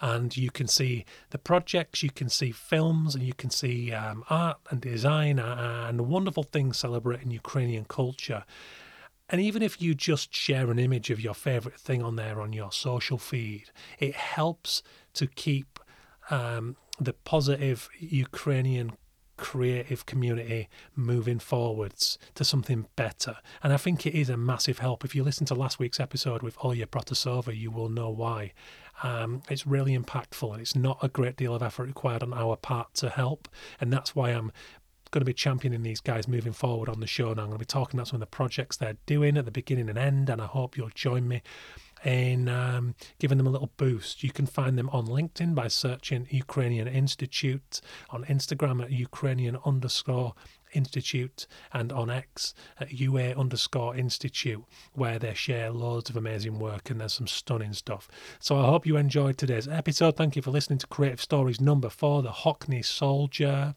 and 0.01 0.37
you 0.37 0.51
can 0.51 0.69
see 0.69 1.05
the 1.31 1.39
projects, 1.39 2.03
you 2.03 2.11
can 2.11 2.29
see 2.29 2.53
films, 2.53 3.15
and 3.15 3.25
you 3.25 3.35
can 3.35 3.51
see 3.51 3.93
um, 3.93 4.25
art 4.31 4.59
and 4.71 4.81
design 4.81 5.39
and 5.39 6.03
wonderful 6.03 6.45
things 6.45 6.79
celebrating 6.79 7.31
Ukrainian 7.31 7.85
culture. 7.85 8.45
And 9.29 9.41
even 9.41 9.63
if 9.63 9.83
you 9.83 9.95
just 9.95 10.35
share 10.35 10.71
an 10.71 10.79
image 10.79 11.11
of 11.11 11.21
your 11.21 11.35
favourite 11.35 11.79
thing 11.79 12.03
on 12.03 12.17
there 12.17 12.41
on 12.41 12.53
your 12.53 12.73
social 12.73 13.19
feed, 13.19 13.71
it 13.99 14.15
helps 14.15 14.83
to 15.15 15.27
keep 15.27 15.81
um, 16.31 16.77
the 16.99 17.13
positive 17.13 17.89
Ukrainian 17.99 18.93
creative 19.39 20.05
community 20.05 20.69
moving 20.95 21.39
forwards 21.39 22.19
to 22.35 22.45
something 22.45 22.87
better. 22.97 23.37
And 23.63 23.73
I 23.73 23.79
think 23.79 24.07
it 24.07 24.15
is 24.15 24.29
a 24.29 24.37
massive 24.37 24.81
help. 24.81 25.05
If 25.05 25.15
you 25.15 25.25
listen 25.25 25.47
to 25.47 25.55
last 25.55 25.79
week's 25.79 26.01
episode 26.01 26.43
with 26.43 26.59
Olya 26.59 26.87
Protasova, 26.87 27.57
you 27.57 27.71
will 27.71 27.89
know 27.89 28.11
why. 28.11 28.53
Um, 29.03 29.43
it's 29.49 29.67
really 29.67 29.97
impactful 29.97 30.53
and 30.53 30.61
it's 30.61 30.75
not 30.75 30.99
a 31.03 31.09
great 31.09 31.37
deal 31.37 31.55
of 31.55 31.63
effort 31.63 31.87
required 31.87 32.23
on 32.23 32.35
our 32.35 32.57
part 32.57 32.95
to 32.95 33.09
help. 33.09 33.49
And 33.81 33.93
that's 33.93 34.15
why 34.15 34.31
I'm 34.31 34.53
going 35.09 35.21
to 35.21 35.27
be 35.27 35.35
championing 35.35 35.83
these 35.83 36.01
guys 36.01 36.29
moving 36.29 36.53
forward 36.53 36.89
on 36.89 37.01
the 37.01 37.07
show. 37.07 37.33
Now 37.33 37.43
I'm 37.43 37.49
going 37.49 37.53
to 37.53 37.59
be 37.59 37.65
talking 37.65 37.99
about 37.99 38.09
some 38.09 38.17
of 38.17 38.21
the 38.21 38.27
projects 38.27 38.77
they're 38.77 38.97
doing 39.07 39.37
at 39.37 39.45
the 39.45 39.51
beginning 39.51 39.89
and 39.89 39.99
end, 39.99 40.31
and 40.31 40.41
I 40.41 40.47
hope 40.47 40.77
you'll 40.77 40.91
join 40.95 41.27
me 41.29 41.43
in 42.05 42.49
um, 42.49 42.95
giving 43.19 43.39
them 43.39 43.47
a 43.47 43.51
little 43.51 43.73
boost. 43.77 44.23
You 44.23 44.31
can 44.31 44.47
find 44.47 44.79
them 44.79 44.89
on 44.91 45.07
LinkedIn 45.07 45.55
by 45.55 45.69
searching 45.69 46.27
Ukrainian 46.31 46.89
Institute, 46.89 47.81
on 48.11 48.25
Instagram 48.25 48.83
at 48.83 48.91
Ukrainian 48.91 49.59
underscore 49.65 50.35
Institute, 50.73 51.47
and 51.73 51.93
on 51.93 52.11
X 52.11 52.55
at 52.79 52.93
UA 52.93 53.35
underscore 53.35 53.97
Institute, 53.97 54.65
where 54.93 55.19
they 55.19 55.35
share 55.35 55.71
loads 55.71 56.11
of 56.11 56.17
amazing 56.17 56.59
work 56.59 56.91
and 56.91 57.01
there's 57.01 57.15
some 57.15 57.27
stunning 57.27 57.73
stuff. 57.73 58.09
So 58.39 58.59
I 58.59 58.67
hope 58.67 58.87
you 58.87 58.97
enjoyed 58.97 59.39
today's 59.39 59.69
episode. 59.69 60.17
Thank 60.17 60.37
you 60.37 60.43
for 60.43 60.51
listening 60.51 60.79
to 60.81 60.87
Creative 60.87 61.21
Stories 61.21 61.61
number 61.61 61.89
four, 61.89 62.23
The 62.23 62.31
Hockney 62.31 62.85
Soldier. 62.85 63.75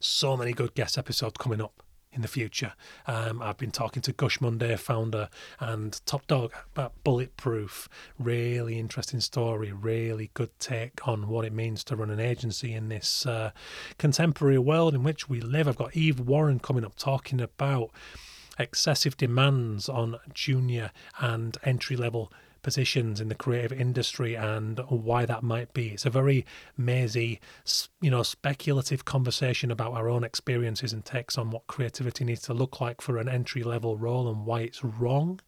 So 0.00 0.36
many 0.36 0.52
good 0.52 0.74
guest 0.74 0.98
episodes 0.98 1.36
coming 1.38 1.60
up 1.60 1.82
in 2.14 2.22
the 2.22 2.28
future. 2.28 2.72
Um, 3.06 3.42
I've 3.42 3.58
been 3.58 3.70
talking 3.70 4.00
to 4.02 4.12
Gush 4.12 4.38
Mundae, 4.40 4.78
founder 4.78 5.28
and 5.58 6.00
top 6.06 6.26
dog 6.26 6.52
about 6.72 6.92
Bulletproof. 7.02 7.88
Really 8.18 8.78
interesting 8.78 9.20
story, 9.20 9.72
really 9.72 10.30
good 10.34 10.50
take 10.58 11.06
on 11.06 11.28
what 11.28 11.44
it 11.44 11.52
means 11.52 11.84
to 11.84 11.96
run 11.96 12.10
an 12.10 12.20
agency 12.20 12.72
in 12.72 12.88
this 12.88 13.26
uh, 13.26 13.50
contemporary 13.98 14.58
world 14.58 14.94
in 14.94 15.02
which 15.02 15.28
we 15.28 15.40
live. 15.40 15.66
I've 15.68 15.76
got 15.76 15.96
Eve 15.96 16.20
Warren 16.20 16.60
coming 16.60 16.84
up 16.84 16.96
talking 16.96 17.40
about 17.40 17.90
excessive 18.58 19.16
demands 19.16 19.88
on 19.88 20.16
junior 20.32 20.92
and 21.18 21.58
entry 21.64 21.96
level 21.96 22.32
positions 22.64 23.20
in 23.20 23.28
the 23.28 23.34
creative 23.36 23.72
industry 23.72 24.34
and 24.34 24.80
why 24.88 25.24
that 25.24 25.44
might 25.44 25.72
be. 25.72 25.90
It's 25.90 26.04
a 26.06 26.10
very 26.10 26.44
mazy, 26.76 27.40
you 28.00 28.10
know, 28.10 28.24
speculative 28.24 29.04
conversation 29.04 29.70
about 29.70 29.92
our 29.92 30.08
own 30.08 30.24
experiences 30.24 30.92
and 30.92 31.04
takes 31.04 31.38
on 31.38 31.50
what 31.50 31.68
creativity 31.68 32.24
needs 32.24 32.42
to 32.42 32.54
look 32.54 32.80
like 32.80 33.00
for 33.00 33.18
an 33.18 33.28
entry 33.28 33.62
level 33.62 33.96
role 33.96 34.28
and 34.28 34.44
why 34.44 34.62
it's 34.62 34.82
wrong. 34.82 35.38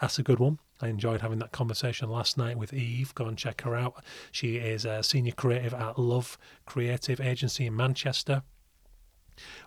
That's 0.00 0.18
a 0.18 0.22
good 0.22 0.38
one. 0.38 0.58
I 0.80 0.88
enjoyed 0.88 1.20
having 1.20 1.40
that 1.40 1.52
conversation 1.52 2.08
last 2.08 2.38
night 2.38 2.56
with 2.56 2.72
Eve. 2.72 3.14
Go 3.14 3.26
and 3.26 3.36
check 3.36 3.60
her 3.62 3.76
out. 3.76 4.02
She 4.30 4.56
is 4.56 4.86
a 4.86 5.02
senior 5.02 5.32
creative 5.32 5.74
at 5.74 5.98
Love 5.98 6.38
Creative 6.64 7.20
Agency 7.20 7.66
in 7.66 7.76
Manchester. 7.76 8.42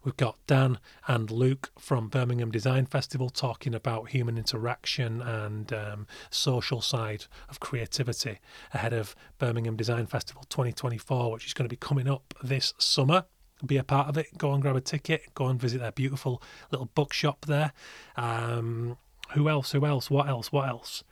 We've 0.03 0.17
got 0.17 0.37
Dan 0.47 0.79
and 1.07 1.31
Luke 1.31 1.71
from 1.77 2.09
Birmingham 2.09 2.51
Design 2.51 2.85
Festival 2.85 3.29
talking 3.29 3.73
about 3.73 4.09
human 4.09 4.37
interaction 4.37 5.21
and 5.21 5.71
um, 5.73 6.07
social 6.29 6.81
side 6.81 7.25
of 7.49 7.59
creativity 7.59 8.39
ahead 8.73 8.93
of 8.93 9.15
Birmingham 9.37 9.75
Design 9.75 10.05
Festival 10.05 10.43
2024, 10.49 11.31
which 11.31 11.45
is 11.45 11.53
going 11.53 11.65
to 11.65 11.73
be 11.73 11.77
coming 11.77 12.07
up 12.07 12.33
this 12.43 12.73
summer 12.77 13.25
be 13.65 13.77
a 13.77 13.83
part 13.83 14.09
of 14.09 14.17
it. 14.17 14.37
Go 14.37 14.53
and 14.53 14.61
grab 14.61 14.75
a 14.75 14.81
ticket. 14.81 15.33
Go 15.33 15.47
and 15.47 15.59
visit 15.59 15.79
their 15.79 15.91
beautiful 15.91 16.41
little 16.71 16.89
bookshop 16.93 17.45
there. 17.45 17.71
Um, 18.15 18.97
who 19.31 19.49
else? 19.49 19.71
Who 19.71 19.85
else? 19.85 20.09
What 20.09 20.27
else? 20.27 20.51
What 20.51 20.67
else? 20.67 21.03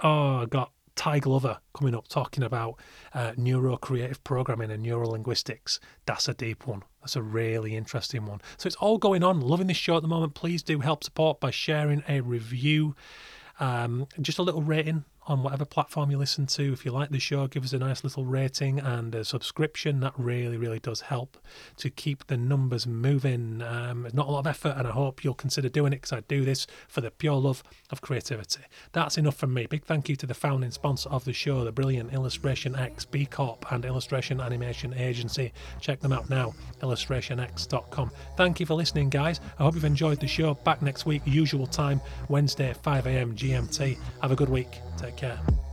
Oh, 0.00 0.38
I 0.38 0.46
got 0.46 0.72
Ty 0.96 1.20
Glover 1.20 1.58
coming 1.74 1.94
up 1.94 2.08
talking 2.08 2.42
about 2.42 2.78
uh, 3.14 3.32
neuro 3.36 3.76
creative 3.76 4.22
programming 4.24 4.70
and 4.70 4.84
neurolinguistics. 4.84 5.78
That's 6.06 6.28
a 6.28 6.34
deep 6.34 6.66
one. 6.66 6.82
That's 7.00 7.16
a 7.16 7.22
really 7.22 7.76
interesting 7.76 8.26
one. 8.26 8.40
So 8.58 8.66
it's 8.66 8.76
all 8.76 8.98
going 8.98 9.22
on. 9.22 9.40
Loving 9.40 9.68
this 9.68 9.76
show 9.76 9.96
at 9.96 10.02
the 10.02 10.08
moment. 10.08 10.34
Please 10.34 10.62
do 10.62 10.80
help 10.80 11.02
support 11.02 11.40
by 11.40 11.50
sharing 11.50 12.02
a 12.08 12.20
review. 12.20 12.94
Um, 13.58 14.06
just 14.20 14.38
a 14.38 14.42
little 14.42 14.62
rating 14.62 15.04
on 15.30 15.44
whatever 15.44 15.64
platform 15.64 16.10
you 16.10 16.18
listen 16.18 16.44
to. 16.44 16.72
If 16.72 16.84
you 16.84 16.90
like 16.90 17.10
the 17.10 17.20
show, 17.20 17.46
give 17.46 17.62
us 17.62 17.72
a 17.72 17.78
nice 17.78 18.02
little 18.02 18.24
rating 18.24 18.80
and 18.80 19.14
a 19.14 19.24
subscription. 19.24 20.00
That 20.00 20.12
really, 20.18 20.56
really 20.56 20.80
does 20.80 21.02
help 21.02 21.38
to 21.76 21.88
keep 21.88 22.26
the 22.26 22.36
numbers 22.36 22.84
moving. 22.84 23.62
Um, 23.62 24.08
not 24.12 24.26
a 24.26 24.30
lot 24.30 24.40
of 24.40 24.46
effort, 24.48 24.74
and 24.76 24.88
I 24.88 24.90
hope 24.90 25.22
you'll 25.22 25.34
consider 25.34 25.68
doing 25.68 25.92
it 25.92 26.02
because 26.02 26.12
I 26.12 26.20
do 26.20 26.44
this 26.44 26.66
for 26.88 27.00
the 27.00 27.12
pure 27.12 27.36
love 27.36 27.62
of 27.90 28.00
creativity. 28.00 28.62
That's 28.92 29.18
enough 29.18 29.36
from 29.36 29.54
me. 29.54 29.66
Big 29.66 29.84
thank 29.84 30.08
you 30.08 30.16
to 30.16 30.26
the 30.26 30.34
founding 30.34 30.72
sponsor 30.72 31.08
of 31.10 31.24
the 31.24 31.32
show, 31.32 31.64
the 31.64 31.70
brilliant 31.70 32.12
Illustration 32.12 32.74
X 32.74 33.04
B 33.04 33.24
Corp 33.24 33.70
and 33.70 33.84
Illustration 33.84 34.40
Animation 34.40 34.92
Agency. 34.94 35.52
Check 35.80 36.00
them 36.00 36.12
out 36.12 36.28
now, 36.28 36.54
illustrationx.com. 36.82 38.10
Thank 38.36 38.58
you 38.58 38.66
for 38.66 38.74
listening, 38.74 39.08
guys. 39.08 39.40
I 39.60 39.62
hope 39.62 39.76
you've 39.76 39.84
enjoyed 39.84 40.18
the 40.18 40.26
show. 40.26 40.54
Back 40.54 40.82
next 40.82 41.06
week, 41.06 41.22
usual 41.24 41.68
time, 41.68 42.00
Wednesday, 42.28 42.74
5 42.82 43.06
a.m. 43.06 43.36
GMT. 43.36 43.96
Have 44.22 44.32
a 44.32 44.36
good 44.36 44.48
week. 44.48 44.80
Take 44.96 45.19
care. 45.20 45.69